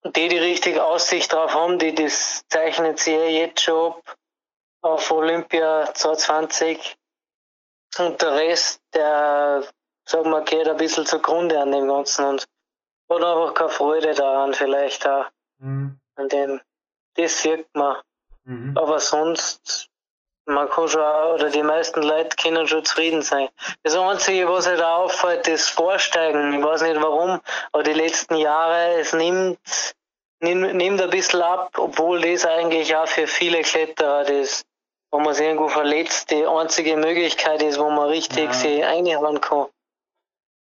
die 0.03 0.29
die 0.29 0.37
richtige 0.37 0.85
Aussicht 0.85 1.33
drauf 1.33 1.53
haben, 1.53 1.79
die 1.79 1.93
das 1.93 2.45
zeichnen 2.47 2.95
sie 2.95 3.13
eh 3.13 3.41
jetzt 3.41 3.61
schon 3.61 3.93
ab 3.93 4.15
auf 4.81 5.11
Olympia 5.11 5.93
2020 5.93 6.95
und 7.97 8.21
der 8.21 8.35
Rest, 8.35 8.79
der, 8.93 9.67
sagen 10.05 10.29
wir, 10.29 10.43
geht 10.43 10.67
ein 10.67 10.77
bisschen 10.77 11.05
zugrunde 11.05 11.59
an 11.59 11.71
dem 11.71 11.87
Ganzen 11.87 12.25
und 12.25 12.47
hat 13.09 13.23
einfach 13.23 13.53
keine 13.55 13.69
Freude 13.69 14.13
daran 14.13 14.53
vielleicht 14.53 15.07
auch. 15.07 15.25
Mhm. 15.57 15.99
An 16.15 16.29
dem, 16.29 16.61
das 17.15 17.41
sieht 17.41 17.67
man. 17.73 17.97
Mhm. 18.43 18.77
Aber 18.77 18.99
sonst 18.99 19.89
man 20.47 20.69
kann 20.69 20.87
schon, 20.87 21.01
oder 21.01 21.49
die 21.49 21.61
meisten 21.61 22.01
Leute 22.01 22.35
können 22.37 22.67
schon 22.67 22.83
zufrieden 22.85 23.21
sein. 23.21 23.49
Das 23.83 23.95
Einzige, 23.95 24.47
was 24.47 24.65
halt 24.65 24.81
auch 24.81 25.05
auffällt, 25.05 25.47
ist 25.47 25.69
Vorsteigen. 25.69 26.59
Ich 26.59 26.63
weiß 26.63 26.81
nicht 26.83 27.01
warum, 27.01 27.41
aber 27.73 27.83
die 27.83 27.93
letzten 27.93 28.35
Jahre, 28.37 28.95
es 28.95 29.13
nimmt, 29.13 29.59
nimmt, 30.39 30.73
nimmt 30.73 31.01
ein 31.01 31.09
bisschen 31.09 31.41
ab, 31.41 31.71
obwohl 31.77 32.21
das 32.21 32.45
eigentlich 32.45 32.95
auch 32.95 33.07
für 33.07 33.27
viele 33.27 33.61
Kletterer 33.61 34.23
das, 34.23 34.65
wo 35.11 35.19
man 35.19 35.33
sich 35.33 35.45
irgendwo 35.45 35.67
verletzt, 35.67 36.31
die 36.31 36.45
einzige 36.45 36.95
Möglichkeit 36.95 37.61
ist, 37.61 37.77
wo 37.77 37.89
man 37.89 38.07
richtig 38.07 38.45
ja. 38.45 38.53
sich 38.53 38.85
einhauen 38.85 39.41
kann. 39.41 39.67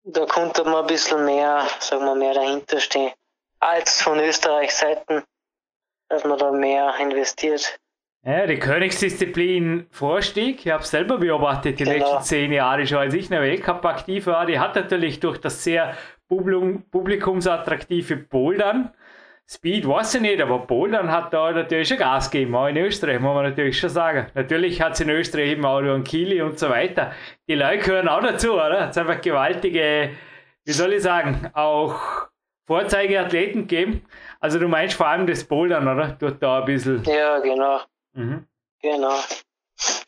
Da 0.03 0.25
könnte 0.25 0.63
man 0.65 0.75
ein 0.75 0.87
bisschen 0.87 1.23
mehr, 1.25 1.65
sagen 1.79 2.05
wir, 2.05 2.15
mehr 2.15 2.33
dahinter 2.33 2.79
stehen. 2.79 3.13
Als 3.59 4.01
von 4.01 4.19
Österreichs 4.19 4.79
Seiten, 4.79 5.23
dass 6.09 6.23
man 6.25 6.37
da 6.37 6.51
mehr 6.51 6.95
investiert. 6.99 7.79
Ja, 8.23 8.45
die 8.45 8.59
Königsdisziplin 8.59 9.87
Vorstieg, 9.89 10.63
ich 10.65 10.71
habe 10.71 10.83
es 10.83 10.91
selber 10.91 11.17
beobachtet 11.17 11.79
die 11.79 11.85
genau. 11.85 11.97
letzten 11.97 12.21
zehn 12.21 12.51
Jahre 12.51 12.85
schon, 12.85 12.99
als 12.99 13.15
ich 13.15 13.25
in 13.25 13.31
der 13.31 13.41
Weltcup 13.41 13.83
aktiv 13.83 14.27
war. 14.27 14.45
Die 14.45 14.59
hat 14.59 14.75
natürlich 14.75 15.19
durch 15.19 15.39
das 15.39 15.63
sehr 15.63 15.97
publikumsattraktive 16.27 18.17
Bouldern, 18.17 18.91
Speed 19.53 19.85
weiß 19.85 20.15
ich 20.15 20.21
nicht, 20.21 20.41
aber 20.41 20.59
Bouldern 20.59 21.11
hat 21.11 21.33
da 21.33 21.51
natürlich 21.51 21.89
schon 21.89 21.97
Gas 21.97 22.31
gegeben, 22.31 22.55
auch 22.55 22.67
in 22.67 22.77
Österreich, 22.77 23.19
muss 23.19 23.33
man 23.33 23.43
natürlich 23.43 23.77
schon 23.77 23.89
sagen. 23.89 24.27
Natürlich 24.33 24.81
hat 24.81 24.93
es 24.93 25.01
in 25.01 25.09
Österreich 25.09 25.49
eben 25.49 25.65
auch 25.65 25.79
und 25.79 26.07
Kili 26.07 26.41
und 26.41 26.57
so 26.57 26.69
weiter. 26.69 27.11
Die 27.49 27.55
Leute 27.55 27.79
gehören 27.79 28.07
auch 28.07 28.21
dazu, 28.21 28.53
oder? 28.53 28.89
Es 28.89 28.95
hat 28.95 29.09
einfach 29.09 29.19
gewaltige, 29.19 30.11
wie 30.63 30.71
soll 30.71 30.93
ich 30.93 31.01
sagen, 31.01 31.51
auch 31.53 31.99
Vorzeigeathleten 32.65 33.67
gegeben. 33.67 34.05
Also 34.39 34.57
du 34.57 34.69
meinst 34.69 34.95
vor 34.95 35.07
allem 35.07 35.27
das 35.27 35.43
Bouldern, 35.43 35.85
oder? 35.85 36.15
Dort 36.17 36.41
da 36.41 36.59
ein 36.59 36.65
bisschen. 36.65 37.03
Ja, 37.03 37.39
genau. 37.39 37.81
Mhm. 38.13 38.47
Genau. 38.81 39.19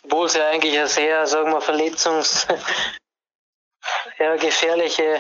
Obwohl 0.03 0.25
es 0.27 0.35
ja 0.35 0.49
eigentlich 0.49 0.77
eine 0.77 0.87
sehr, 0.87 1.25
sagen 1.25 1.51
wir, 1.51 1.61
verletzungs- 1.61 2.47
ja, 4.19 4.35
gefährliche 4.35 5.19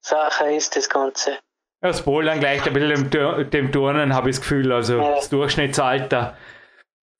Sache 0.00 0.52
ist, 0.52 0.76
das 0.76 0.88
Ganze. 0.88 1.38
Das 1.80 2.02
Bouldern 2.02 2.40
gleicht 2.40 2.66
ein 2.66 2.72
bisschen 2.72 3.10
dem, 3.10 3.50
dem 3.50 3.72
Turnen, 3.72 4.14
habe 4.14 4.30
ich 4.30 4.36
das 4.36 4.42
Gefühl. 4.42 4.72
Also 4.72 4.98
ja. 4.98 5.14
das 5.16 5.28
Durchschnittsalter 5.28 6.36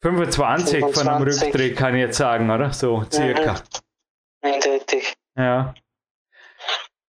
25, 0.03 0.81
25, 0.81 0.95
von 0.95 1.09
einem 1.09 1.23
Rücktritt, 1.23 1.77
kann 1.77 1.95
ich 1.95 2.01
jetzt 2.01 2.17
sagen, 2.17 2.51
oder? 2.51 2.73
So 2.73 3.05
circa. 3.11 3.53
Mhm. 3.53 4.53
Eindeutig. 4.53 5.15
Ja. 5.37 5.75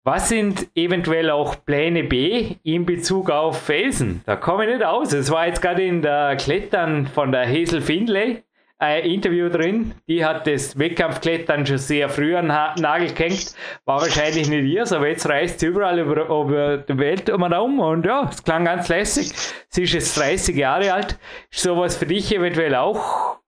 Was 0.08 0.30
sind 0.30 0.68
eventuell 0.76 1.32
auch 1.32 1.66
Pläne 1.66 2.04
B 2.04 2.58
in 2.62 2.86
Bezug 2.86 3.32
auf 3.32 3.60
Felsen? 3.60 4.22
Da 4.28 4.36
komme 4.36 4.66
ich 4.66 4.74
nicht 4.76 4.86
aus. 4.86 5.12
Es 5.14 5.32
war 5.32 5.48
jetzt 5.48 5.64
gerade 5.64 5.84
in 5.84 6.04
der 6.04 6.36
Klettern 6.36 7.08
von 7.08 7.32
der 7.32 7.50
Hazel 7.50 7.82
Findlay 7.82 8.44
ein 8.78 9.04
Interview 9.04 9.50
drin. 9.50 9.96
Die 10.08 10.24
hat 10.24 10.46
das 10.46 10.78
Wettkampfklettern 10.78 11.66
schon 11.66 11.80
sehr 11.80 12.08
früh 12.08 12.36
an 12.36 12.50
den 12.50 12.84
Nagel 12.84 13.16
gehängt. 13.16 13.56
War 13.86 14.00
wahrscheinlich 14.00 14.48
nicht 14.48 14.72
ihrs, 14.72 14.94
aber 14.94 15.08
jetzt 15.08 15.28
reist 15.28 15.60
sie 15.60 15.66
überall 15.66 15.98
über, 15.98 16.28
über 16.28 16.78
die 16.78 17.00
Welt 17.00 17.32
um 17.32 17.42
und 17.42 17.54
um 17.54 17.80
und 17.80 18.06
ja, 18.06 18.30
es 18.30 18.44
klang 18.44 18.66
ganz 18.66 18.90
lässig. 18.90 19.32
Sie 19.70 19.86
ist 19.86 19.94
jetzt 19.94 20.16
30 20.20 20.56
Jahre 20.56 20.94
alt. 20.94 21.18
Ist 21.50 21.64
sowas 21.64 21.98
für 21.98 22.06
dich 22.06 22.32
eventuell 22.32 22.76
auch 22.76 23.40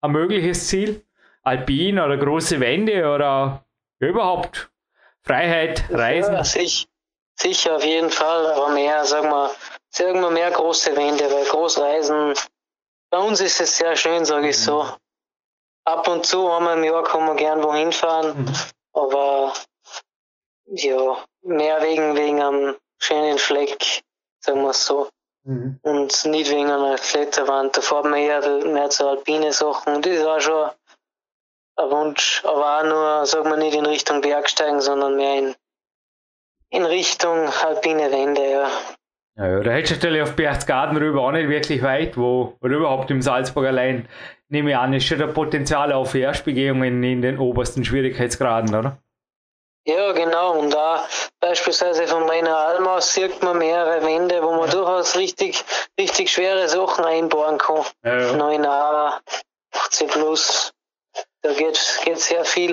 ein 0.00 0.12
mögliches 0.12 0.66
Ziel? 0.66 1.04
Alpin 1.42 1.98
oder 1.98 2.16
große 2.16 2.58
Wände 2.58 3.06
oder 3.06 3.66
überhaupt 3.98 4.69
Freiheit, 5.24 5.84
Reisen. 5.90 6.34
Ja, 6.34 6.44
sicher, 6.44 6.86
sicher, 7.38 7.76
auf 7.76 7.84
jeden 7.84 8.10
Fall, 8.10 8.46
aber 8.52 8.70
mehr, 8.70 9.04
sagen 9.04 9.28
wir, 9.28 9.50
sagen 9.90 10.20
wir 10.20 10.30
mehr 10.30 10.50
große 10.50 10.96
Wände, 10.96 11.30
weil 11.30 11.44
Großreisen, 11.44 12.34
bei 13.10 13.18
uns 13.18 13.40
ist 13.40 13.60
es 13.60 13.76
sehr 13.76 13.96
schön, 13.96 14.24
sage 14.24 14.48
ich 14.48 14.58
so. 14.58 14.88
Ab 15.84 16.08
und 16.08 16.26
zu 16.26 16.50
einmal 16.50 16.78
im 16.78 16.84
Jahr 16.84 17.02
kann 17.04 17.26
man 17.26 17.36
gern 17.36 17.62
wohin 17.62 17.92
fahren, 17.92 18.44
mhm. 18.44 18.52
aber 18.92 19.52
ja, 20.66 21.24
mehr 21.42 21.82
wegen, 21.82 22.16
wegen 22.16 22.42
einem 22.42 22.76
schönen 22.98 23.38
Fleck, 23.38 24.02
sagen 24.40 24.62
wir 24.62 24.70
es 24.70 24.86
so. 24.86 25.08
Mhm. 25.44 25.80
Und 25.82 26.24
nicht 26.26 26.50
wegen 26.50 26.70
einer 26.70 26.96
Kletterwand. 26.96 27.76
Da 27.76 27.80
fährt 27.80 28.04
man 28.04 28.20
eher 28.20 28.46
mehr 28.64 28.90
zu 28.90 29.08
alpine 29.08 29.52
Sachen. 29.52 29.96
Und 29.96 30.06
das 30.06 30.14
ist 30.14 30.24
auch 30.24 30.40
schon 30.40 30.70
Wunsch, 31.88 32.42
aber 32.44 32.78
auch 32.78 32.84
nur, 32.84 33.26
sagen 33.26 33.48
wir 33.48 33.56
nicht 33.56 33.76
in 33.76 33.86
Richtung 33.86 34.20
Bergsteigen, 34.20 34.80
sondern 34.80 35.16
mehr 35.16 35.38
in, 35.38 35.54
in 36.70 36.84
Richtung 36.84 37.48
alpine 37.62 38.10
Wände, 38.10 38.50
ja. 38.50 38.68
Ja, 39.36 39.60
da 39.60 39.70
hättest 39.70 39.92
du 39.92 39.96
natürlich 39.96 40.22
auf 40.22 40.36
Berchtesgaden 40.36 40.96
rüber 40.98 41.22
auch 41.22 41.32
nicht 41.32 41.48
wirklich 41.48 41.82
weit, 41.82 42.18
wo, 42.18 42.58
oder 42.60 42.76
überhaupt 42.76 43.10
im 43.10 43.22
Salzburg 43.22 43.66
allein, 43.66 44.08
nehme 44.48 44.70
ich 44.70 44.76
an, 44.76 44.92
ist 44.92 45.06
schon 45.06 45.18
der 45.18 45.28
Potenzial 45.28 45.92
auf 45.92 46.14
Erstbegehungen 46.14 47.02
in 47.02 47.22
den 47.22 47.38
obersten 47.38 47.84
Schwierigkeitsgraden, 47.84 48.74
oder? 48.74 48.98
Ja, 49.86 50.12
genau. 50.12 50.58
Und 50.58 50.74
da 50.74 51.06
beispielsweise 51.40 52.06
von 52.06 52.26
meiner 52.26 52.54
Alm 52.54 52.86
aus 52.86 53.14
sieht 53.14 53.42
man 53.42 53.58
mehrere 53.58 54.04
Wände, 54.04 54.42
wo 54.42 54.50
man 54.50 54.68
ja. 54.68 54.74
durchaus 54.74 55.16
richtig, 55.16 55.64
richtig 55.98 56.30
schwere 56.30 56.68
Sachen 56.68 57.04
einbauen 57.04 57.58
kann. 57.58 57.84
Ja, 58.04 58.18
ja. 58.18 58.32
9a, 58.32 59.20
80 59.72 60.10
plus 60.10 60.72
da 61.42 61.52
geht, 61.52 61.78
geht 62.04 62.18
sehr 62.18 62.44
viel. 62.44 62.72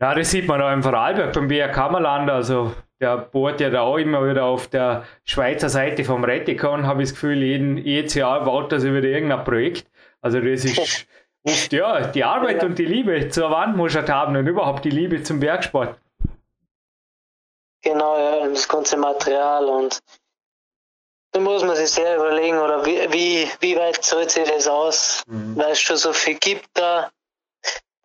Ja, 0.00 0.14
das 0.14 0.30
sieht 0.30 0.46
man 0.46 0.60
auch 0.60 0.72
im 0.72 0.82
Vorarlberg 0.82 1.32
beim 1.32 1.48
BR 1.48 1.70
Kammerland. 1.70 2.30
Also 2.30 2.74
der 3.00 3.18
bohrt 3.18 3.60
ja 3.60 3.70
da 3.70 3.82
auch 3.82 3.96
immer 3.96 4.28
wieder 4.28 4.44
auf 4.44 4.68
der 4.68 5.04
Schweizer 5.24 5.68
Seite 5.68 6.04
vom 6.04 6.24
Rettikon, 6.24 6.86
habe 6.86 7.02
ich 7.02 7.08
das 7.08 7.14
Gefühl, 7.14 7.42
jeden, 7.42 7.78
jedes 7.78 8.14
Jahr 8.14 8.44
baut 8.44 8.72
das 8.72 8.84
wieder 8.84 9.02
irgendein 9.02 9.44
Projekt. 9.44 9.90
Also 10.20 10.40
das 10.40 10.64
ist 10.64 11.06
oft, 11.44 11.72
ja, 11.72 12.06
die 12.08 12.24
Arbeit 12.24 12.62
ja. 12.62 12.68
und 12.68 12.78
die 12.78 12.86
Liebe 12.86 13.28
zur 13.28 13.50
Wand 13.50 13.76
muss 13.76 13.94
er 13.94 14.06
haben 14.08 14.36
und 14.36 14.46
überhaupt 14.46 14.84
die 14.84 14.90
Liebe 14.90 15.22
zum 15.22 15.40
Bergsport. 15.40 15.98
Genau, 17.82 18.18
ja, 18.18 18.48
das 18.48 18.68
ganze 18.68 18.96
Material 18.96 19.66
und 19.66 20.00
da 21.32 21.40
muss 21.40 21.62
man 21.62 21.76
sich 21.76 21.90
sehr 21.90 22.16
überlegen, 22.16 22.58
oder 22.58 22.84
wie, 22.86 22.98
wie, 23.12 23.50
wie 23.60 23.76
weit 23.76 24.02
zahlt 24.02 24.30
sich 24.30 24.48
das 24.48 24.66
aus, 24.66 25.22
mhm. 25.26 25.54
weil 25.56 25.72
es 25.72 25.80
schon 25.80 25.98
so 25.98 26.14
viel 26.14 26.34
gibt 26.36 26.66
da. 26.74 27.10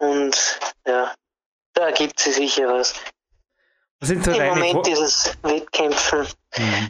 Und 0.02 0.60
ja, 0.88 1.14
da 1.74 1.86
ergibt 1.88 2.20
sich 2.20 2.36
sicher 2.36 2.68
was. 2.68 2.96
was 4.00 4.10
sind 4.10 4.24
so 4.24 4.32
Im 4.32 4.48
Moment 4.48 4.72
Vor 4.72 4.84
dieses 4.84 5.38
Wettkämpfen. 5.44 6.28
Mhm. 6.58 6.90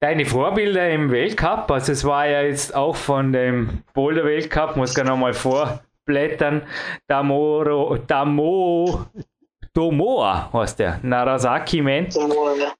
Deine 0.00 0.26
Vorbilder 0.26 0.90
im 0.90 1.12
Weltcup, 1.12 1.70
also 1.70 1.92
es 1.92 2.04
war 2.04 2.26
ja 2.26 2.42
jetzt 2.42 2.74
auch 2.74 2.96
von 2.96 3.32
dem 3.32 3.84
Boulder-Weltcup, 3.94 4.74
muss 4.76 4.96
ich 4.96 5.04
nochmal 5.04 5.32
vorblättern, 5.32 6.66
Damoro, 7.06 7.98
Damo, 7.98 9.06
Tomoa 9.74 10.50
heißt 10.52 10.80
der, 10.80 11.00
Narasaki 11.02 11.80
Man. 11.80 12.08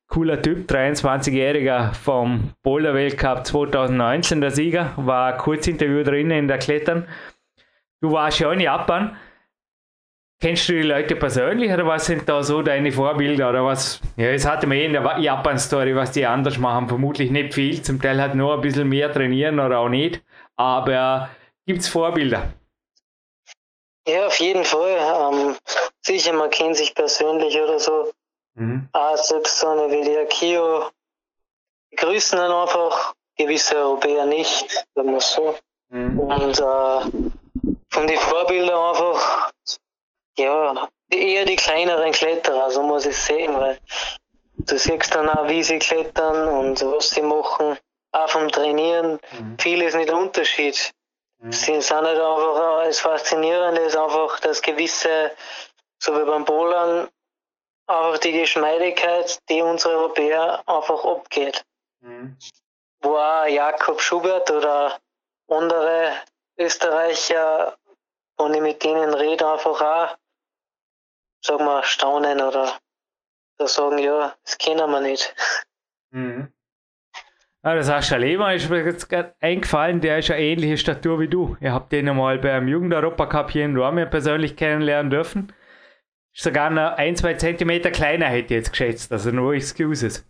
Cooler 0.08 0.42
Typ, 0.42 0.70
23-Jähriger 0.70 1.94
vom 1.94 2.52
Boulder 2.62 2.92
Weltcup 2.92 3.46
2019, 3.46 4.42
der 4.42 4.50
Sieger. 4.50 4.92
War 4.96 5.32
ein 5.32 5.38
Kurzinterview 5.38 6.02
drinnen 6.02 6.32
in 6.32 6.48
der 6.48 6.58
Klettern. 6.58 7.08
Du 8.02 8.10
warst 8.10 8.40
ja 8.40 8.52
in 8.52 8.60
Japan. 8.60 9.16
Kennst 10.40 10.68
du 10.68 10.72
die 10.72 10.82
Leute 10.82 11.14
persönlich 11.14 11.70
oder 11.72 11.86
was 11.86 12.06
sind 12.06 12.28
da 12.28 12.42
so 12.42 12.62
deine 12.62 12.90
Vorbilder 12.90 13.50
oder 13.50 13.64
was? 13.64 14.00
Ja, 14.16 14.26
es 14.30 14.44
hatte 14.44 14.66
mir 14.66 14.74
eh 14.74 14.86
in 14.86 14.92
der 14.92 15.18
Japan-Story, 15.20 15.94
was 15.94 16.10
die 16.10 16.26
anders 16.26 16.58
machen. 16.58 16.88
Vermutlich 16.88 17.30
nicht 17.30 17.54
viel, 17.54 17.80
zum 17.80 18.02
Teil 18.02 18.20
halt 18.20 18.34
nur 18.34 18.54
ein 18.54 18.60
bisschen 18.60 18.88
mehr 18.88 19.12
trainieren 19.12 19.60
oder 19.60 19.78
auch 19.78 19.88
nicht. 19.88 20.20
Aber 20.56 21.30
gibt 21.64 21.82
es 21.82 21.88
Vorbilder? 21.88 22.52
Ja, 24.08 24.26
auf 24.26 24.40
jeden 24.40 24.64
Fall. 24.64 24.98
Ähm, 24.98 25.56
sicher, 26.00 26.32
man 26.32 26.50
kennt 26.50 26.76
sich 26.76 26.92
persönlich 26.92 27.56
oder 27.56 27.78
so. 27.78 28.10
Mhm. 28.54 28.88
Ah, 28.92 29.16
selbst 29.16 29.60
so 29.60 29.68
eine 29.68 29.92
wie 29.92 30.02
die 30.02 30.18
Akio 30.18 30.90
grüßen 31.96 32.36
dann 32.36 32.50
einfach, 32.50 33.14
gewisse 33.36 33.76
Europäer 33.76 34.26
nicht, 34.26 34.84
sagen 34.96 35.12
wir 35.12 35.20
so. 35.20 35.54
Mhm. 35.90 36.18
Und 36.18 36.58
äh, 36.58 37.31
von 37.92 38.06
den 38.06 38.18
Vorbildern 38.18 38.78
einfach, 38.78 39.52
ja, 40.38 40.88
eher 41.10 41.44
die 41.44 41.56
kleineren 41.56 42.12
Kletterer, 42.12 42.70
so 42.70 42.82
muss 42.82 43.06
ich 43.06 43.16
sehen, 43.16 43.54
weil 43.54 43.78
du 44.56 44.78
siehst 44.78 45.14
dann 45.14 45.28
auch, 45.28 45.48
wie 45.48 45.62
sie 45.62 45.78
klettern 45.78 46.48
und 46.48 46.82
was 46.82 47.10
sie 47.10 47.22
machen, 47.22 47.78
auch 48.12 48.28
vom 48.28 48.48
Trainieren. 48.48 49.20
Mhm. 49.32 49.58
Viel 49.58 49.82
ist 49.82 49.94
nicht 49.94 50.08
der 50.08 50.16
Unterschied. 50.16 50.92
Mhm. 51.38 51.52
Sie 51.52 51.80
sind 51.80 52.02
nicht 52.02 52.20
einfach, 52.20 52.84
das 52.84 53.00
Faszinierende 53.00 53.82
ist 53.82 53.96
einfach 53.96 54.40
das 54.40 54.62
gewisse 54.62 55.32
so 56.02 56.18
wie 56.18 56.24
beim 56.24 56.44
Bowlern, 56.44 57.08
einfach 57.86 58.18
die 58.18 58.32
Geschmeidigkeit, 58.32 59.38
die 59.48 59.62
unsere 59.62 59.94
Europäer 59.98 60.62
einfach 60.66 61.04
abgeht. 61.04 61.64
Mhm. 62.00 62.36
Wo 63.02 63.16
auch 63.16 63.46
Jakob 63.46 64.00
Schubert 64.00 64.50
oder 64.50 64.98
andere 65.48 66.16
Österreicher, 66.58 67.76
ich 68.48 68.60
mit 68.60 68.82
denen 68.82 69.14
rede, 69.14 69.46
einfach 69.46 69.80
auch, 69.80 70.16
sagen 71.44 71.64
wir, 71.64 71.82
staunen 71.82 72.40
oder 72.40 72.78
da 73.58 73.68
sagen, 73.68 73.98
ja, 73.98 74.34
das 74.44 74.58
kennen 74.58 74.90
wir 74.90 75.00
nicht. 75.00 75.34
Mhm. 76.10 76.52
Ah, 77.64 77.76
das 77.76 77.86
Sascha 77.86 78.16
Lehmann 78.16 78.56
ist 78.56 78.68
mir 78.68 78.84
jetzt 78.84 79.08
eingefallen, 79.40 80.00
der 80.00 80.18
ist 80.18 80.30
eine 80.30 80.40
ähnliche 80.40 80.76
Statur 80.76 81.20
wie 81.20 81.28
du. 81.28 81.56
Ihr 81.60 81.72
habt 81.72 81.92
den 81.92 82.08
einmal 82.08 82.38
beim 82.38 82.66
Jugend-Europacup 82.66 83.52
hier 83.52 83.64
in 83.64 83.74
Dormien 83.76 84.10
persönlich 84.10 84.56
kennenlernen 84.56 85.10
dürfen. 85.10 85.54
Ist 86.34 86.42
sogar 86.42 86.70
noch 86.70 86.96
ein, 86.96 87.14
zwei 87.14 87.34
Zentimeter 87.34 87.92
kleiner, 87.92 88.26
hätte 88.26 88.46
ich 88.46 88.50
jetzt 88.50 88.70
geschätzt. 88.70 89.12
Also 89.12 89.30
nur 89.30 89.54
Excuses. 89.54 90.26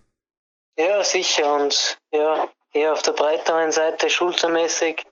Ja, 0.76 1.02
sicher. 1.02 1.54
Und 1.54 1.98
ja, 2.12 2.48
eher 2.72 2.92
auf 2.92 3.02
der 3.02 3.12
breiteren 3.12 3.72
Seite, 3.72 4.10
schultermäßig. 4.10 5.06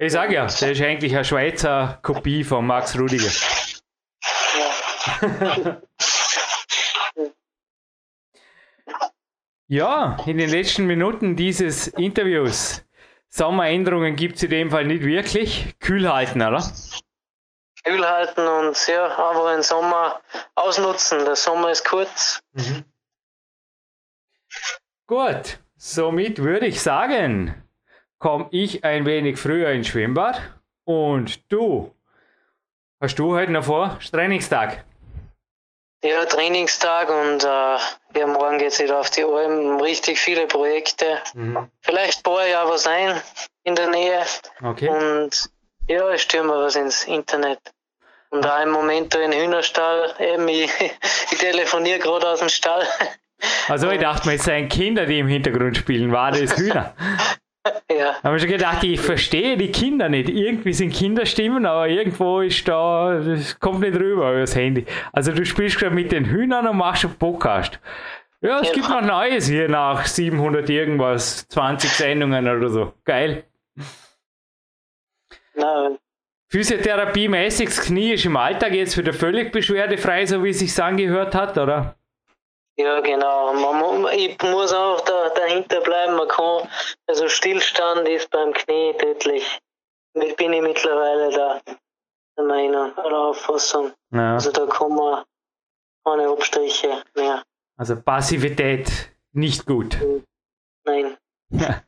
Ich 0.00 0.12
sage 0.12 0.34
ja, 0.34 0.46
der 0.46 0.72
ist 0.72 0.80
eigentlich 0.80 1.14
eine 1.14 1.24
Schweizer 1.24 1.98
Kopie 2.02 2.44
von 2.44 2.66
Max 2.66 2.96
Rudiger. 2.96 3.30
Ja. 5.20 5.82
ja, 9.66 10.16
in 10.24 10.38
den 10.38 10.50
letzten 10.50 10.86
Minuten 10.86 11.34
dieses 11.34 11.88
Interviews. 11.88 12.84
Sommeränderungen 13.28 14.14
gibt 14.14 14.36
es 14.36 14.44
in 14.44 14.50
dem 14.50 14.70
Fall 14.70 14.84
nicht 14.84 15.02
wirklich. 15.02 15.74
Kühl 15.80 16.08
halten, 16.08 16.42
oder? 16.42 16.62
kühl 17.88 18.06
halten 18.06 18.46
und 18.46 18.86
ja, 18.86 19.06
einfach 19.06 19.52
den 19.52 19.62
Sommer 19.62 20.20
ausnutzen. 20.54 21.24
Der 21.24 21.36
Sommer 21.36 21.70
ist 21.70 21.84
kurz. 21.84 22.40
Mhm. 22.52 22.84
Gut, 25.06 25.58
somit 25.76 26.42
würde 26.42 26.66
ich 26.66 26.82
sagen, 26.82 27.62
komme 28.18 28.48
ich 28.50 28.84
ein 28.84 29.06
wenig 29.06 29.38
früher 29.38 29.70
ins 29.70 29.88
Schwimmbad 29.88 30.40
und 30.84 31.52
du, 31.52 31.94
hast 33.00 33.18
du 33.18 33.34
heute 33.34 33.52
noch 33.52 33.64
vor 33.64 33.98
Trainingstag? 34.10 34.84
Ja, 36.04 36.24
Trainingstag 36.24 37.08
und 37.10 37.42
äh, 37.42 38.18
ja, 38.18 38.26
morgen 38.26 38.58
geht 38.58 38.68
es 38.68 38.78
wieder 38.78 39.00
auf 39.00 39.10
die 39.10 39.24
Alm. 39.24 39.80
Richtig 39.80 40.20
viele 40.20 40.46
Projekte. 40.46 41.18
Mhm. 41.34 41.68
Vielleicht 41.80 42.22
baue 42.22 42.46
ich 42.48 42.54
auch 42.54 42.70
was 42.70 42.86
ein 42.86 43.20
in 43.64 43.74
der 43.74 43.90
Nähe. 43.90 44.22
Okay. 44.62 44.88
Und 44.88 45.50
ja, 45.88 46.08
ich 46.10 46.22
stürme 46.22 46.52
was 46.52 46.76
ins 46.76 47.04
Internet. 47.04 47.58
Und 48.30 48.46
auch 48.46 48.62
im 48.62 48.70
Moment 48.70 49.12
da 49.12 49.20
in 49.20 49.32
Hühnerstall, 49.32 50.14
eben, 50.20 50.46
ich, 50.46 50.70
ich 51.32 51.38
telefoniere 51.38 51.98
gerade 51.98 52.28
aus 52.28 52.38
dem 52.38 52.48
Stall. 52.48 52.86
Also 53.66 53.90
ich 53.90 54.00
dachte 54.00 54.28
mir, 54.28 54.34
es 54.34 54.44
seien 54.44 54.68
Kinder, 54.68 55.04
die 55.04 55.18
im 55.18 55.28
Hintergrund 55.28 55.76
spielen, 55.76 56.12
war 56.12 56.30
das 56.30 56.56
Hühner? 56.56 56.94
ja. 57.90 58.16
Da 58.22 58.22
habe 58.22 58.36
ich 58.36 58.42
schon 58.42 58.50
gedacht, 58.50 58.84
ich 58.84 59.00
verstehe 59.00 59.56
die 59.56 59.70
Kinder 59.70 60.08
nicht. 60.08 60.28
Irgendwie 60.28 60.72
sind 60.72 60.92
Kinderstimmen, 60.92 61.66
aber 61.66 61.88
irgendwo 61.88 62.40
ist 62.40 62.66
da, 62.68 63.20
das 63.20 63.58
kommt 63.58 63.80
nicht 63.80 63.94
rüber 63.94 64.30
über 64.30 64.40
das 64.40 64.54
Handy. 64.54 64.84
Also 65.12 65.32
du 65.32 65.44
spielst 65.44 65.78
gerade 65.78 65.94
mit 65.94 66.12
den 66.12 66.26
Hühnern 66.26 66.66
und 66.66 66.76
machst 66.76 67.04
einen 67.04 67.14
Podcast. 67.14 67.78
Ja, 68.40 68.60
es 68.60 68.68
ja. 68.68 68.74
gibt 68.74 68.88
noch 68.88 69.02
Neues 69.02 69.48
hier 69.48 69.68
nach 69.68 70.06
700 70.06 70.68
irgendwas, 70.70 71.48
20 71.48 71.90
Sendungen 71.90 72.48
oder 72.48 72.68
so. 72.68 72.92
Geil. 73.04 73.44
Nein, 75.54 75.98
Physiotherapie-mäßig, 76.50 77.66
das 77.66 77.80
Knie 77.82 78.14
ist 78.14 78.24
im 78.24 78.36
Alltag 78.36 78.72
jetzt 78.72 78.96
wieder 78.96 79.12
völlig 79.12 79.52
beschwerdefrei, 79.52 80.24
so 80.24 80.42
wie 80.42 80.50
es 80.50 80.60
sich 80.60 80.82
angehört 80.82 81.34
hat, 81.34 81.58
oder? 81.58 81.96
Ja, 82.78 83.00
genau. 83.00 83.52
Man, 83.54 84.06
ich 84.16 84.40
muss 84.42 84.72
auch 84.72 85.00
da, 85.00 85.30
dahinter 85.30 85.80
bleiben. 85.80 86.16
Man 86.16 86.28
kann, 86.28 86.68
also 87.06 87.28
Stillstand 87.28 88.08
ist 88.08 88.30
beim 88.30 88.52
Knie 88.52 88.94
tödlich. 88.98 89.60
Ich 90.14 90.36
bin 90.36 90.52
ich 90.52 90.62
mittlerweile 90.62 91.30
da 91.30 91.60
der 92.36 92.44
Meinung 92.44 92.92
oder 92.92 93.18
Auffassung. 93.18 93.92
Ja. 94.12 94.34
Also 94.34 94.52
da 94.52 94.66
kann 94.66 94.94
man 94.94 95.24
keine 96.04 96.28
Abstriche 96.28 97.02
mehr. 97.14 97.42
Also 97.76 98.00
Passivität 98.00 99.10
nicht 99.32 99.66
gut. 99.66 99.98
Nein. 100.84 101.16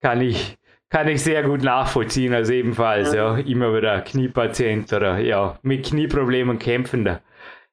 kann 0.00 0.20
ich 0.20 0.58
kann 0.94 1.08
ich 1.08 1.24
sehr 1.24 1.42
gut 1.42 1.64
nachvollziehen, 1.64 2.32
also 2.34 2.52
ebenfalls, 2.52 3.12
ja, 3.12 3.36
immer 3.36 3.74
wieder 3.74 4.00
Kniepatient 4.02 4.92
oder 4.92 5.18
ja, 5.18 5.58
mit 5.62 5.86
Knieproblemen 5.86 6.60
kämpfender. 6.60 7.20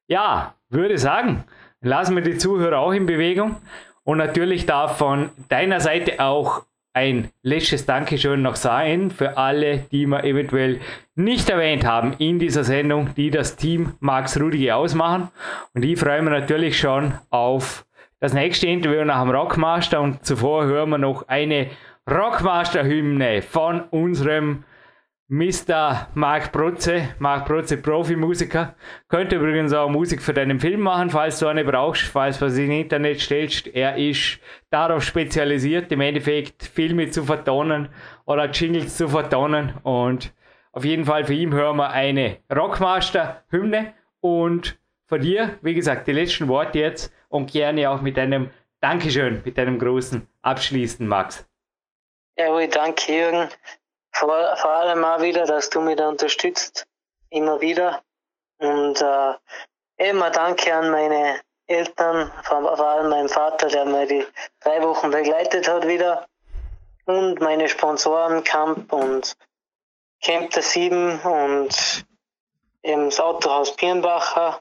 Ja, 0.08 0.56
würde 0.70 0.98
sagen, 0.98 1.44
lassen 1.82 2.16
wir 2.16 2.24
die 2.24 2.38
Zuhörer 2.38 2.80
auch 2.80 2.94
in 2.94 3.06
Bewegung 3.06 3.58
und 4.04 4.18
natürlich 4.18 4.66
darf 4.66 4.98
von 4.98 5.30
deiner 5.50 5.80
Seite 5.80 6.20
auch 6.20 6.64
ein 6.94 7.30
letztes 7.42 7.86
Dankeschön 7.86 8.42
noch 8.42 8.56
sein 8.56 9.12
für 9.12 9.38
alle, 9.38 9.80
die 9.92 10.06
wir 10.08 10.24
eventuell 10.24 10.82
nicht 11.16 11.50
erwähnt 11.50 11.86
haben 11.86 12.14
in 12.18 12.38
dieser 12.38 12.64
Sendung, 12.64 13.12
die 13.16 13.32
das 13.32 13.56
Team 13.56 13.94
Max 14.00 14.40
Rudige 14.40 14.76
ausmachen. 14.76 15.30
Und 15.74 15.86
ich 15.86 15.98
freue 15.98 16.22
mich 16.22 16.32
natürlich 16.32 16.78
schon 16.78 17.14
auf 17.30 17.86
das 18.20 18.34
nächste 18.34 18.68
Interview 18.68 19.06
nach 19.06 19.22
dem 19.22 19.32
Rockmaster 19.32 20.02
und 20.02 20.26
zuvor 20.26 20.66
hören 20.66 20.90
wir 20.90 20.98
noch 20.98 21.28
eine 21.28 21.68
Rockmaster-Hymne 22.10 23.42
von 23.42 23.82
unserem 23.90 24.64
Mr. 25.34 26.10
Mark 26.14 26.52
Protze. 26.52 27.16
Mark 27.20 27.46
Protze, 27.46 27.78
Profimusiker. 27.78 28.76
Könnte 29.08 29.38
übrigens 29.38 29.72
auch 29.72 29.88
Musik 29.88 30.22
für 30.22 30.34
deinen 30.34 30.60
Film 30.60 30.82
machen, 30.82 31.10
falls 31.10 31.40
du 31.40 31.48
eine 31.48 31.64
brauchst, 31.64 32.02
falls 32.02 32.40
du 32.40 32.50
sie 32.50 32.66
im 32.66 32.72
Internet 32.72 33.22
stellst. 33.22 33.68
Er 33.68 33.96
ist 33.96 34.42
darauf 34.72 35.04
spezialisiert, 35.04 35.90
im 35.94 36.02
Endeffekt 36.02 36.64
Filme 36.64 37.10
zu 37.12 37.24
vertonen 37.24 37.88
oder 38.26 38.50
Jingles 38.50 38.98
zu 38.98 39.08
vertonen. 39.08 39.74
Und 39.84 40.34
auf 40.74 40.84
jeden 40.84 41.06
Fall 41.06 41.24
für 41.24 41.34
ihn 41.34 41.54
hören 41.54 41.78
wir 41.78 41.92
eine 41.92 42.40
Rockmaster-Hymne. 42.54 43.94
Und 44.20 44.78
von 45.06 45.22
dir, 45.22 45.58
wie 45.62 45.76
gesagt, 45.76 46.08
die 46.08 46.12
letzten 46.12 46.50
Worte 46.50 46.80
jetzt 46.80 47.14
und 47.30 47.50
gerne 47.50 47.90
auch 47.90 48.02
mit 48.02 48.20
einem 48.20 48.50
Dankeschön, 48.82 49.42
mit 49.46 49.58
einem 49.58 49.80
großen 49.80 50.28
Abschließen, 50.42 51.08
Max. 51.08 51.48
Ja, 52.38 52.68
danke 52.68 53.14
Jürgen. 53.14 53.48
Vor, 54.12 54.56
vor 54.58 54.72
allem 54.72 55.04
auch 55.04 55.22
wieder, 55.22 55.46
dass 55.46 55.70
du 55.70 55.82
mich 55.82 55.98
da 55.98 56.10
unterstützt. 56.10 56.86
Immer 57.30 57.62
wieder. 57.62 58.02
Und 58.60 59.02
äh, 59.02 59.34
immer 59.98 60.30
danke 60.30 60.74
an 60.74 60.92
meine 60.92 61.42
Eltern, 61.68 62.32
vor 62.44 62.80
allem 62.80 63.10
mein 63.10 63.30
Vater, 63.30 63.68
der 63.68 63.86
mir 63.86 64.06
die 64.06 64.26
drei 64.60 64.84
Wochen 64.84 65.10
begleitet 65.10 65.68
hat 65.68 65.88
wieder. 65.88 66.28
Und 67.06 67.40
meine 67.40 67.70
Sponsoren 67.70 68.44
Camp 68.44 68.92
und 68.94 69.36
Camp 70.22 70.52
der 70.52 70.62
Sieben 70.62 71.20
und 71.22 72.06
eben 72.84 73.06
das 73.06 73.20
Autohaus 73.20 73.76
Birnbacher, 73.76 74.60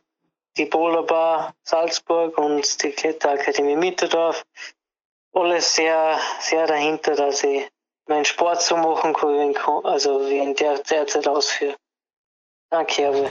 die 0.57 0.65
Bowlerbar 0.65 1.55
Salzburg 1.63 2.39
und 2.39 2.83
die 2.83 2.93
Kletterakademie 2.93 3.77
Mitterdorf. 3.77 4.45
Alles 5.33 5.75
sehr, 5.75 6.19
sehr 6.41 6.67
dahinter, 6.67 7.15
dass 7.15 7.45
ich 7.45 7.71
meinen 8.11 8.25
Sport 8.25 8.61
so 8.61 8.77
machen 8.77 9.15
also 9.85 10.29
wie 10.29 10.51
ich 10.51 10.57
der, 10.57 10.79
der 10.79 11.07
Zeit 11.07 11.27
ausführe. 11.27 11.77
Danke, 12.71 13.03
Herr. 13.03 13.31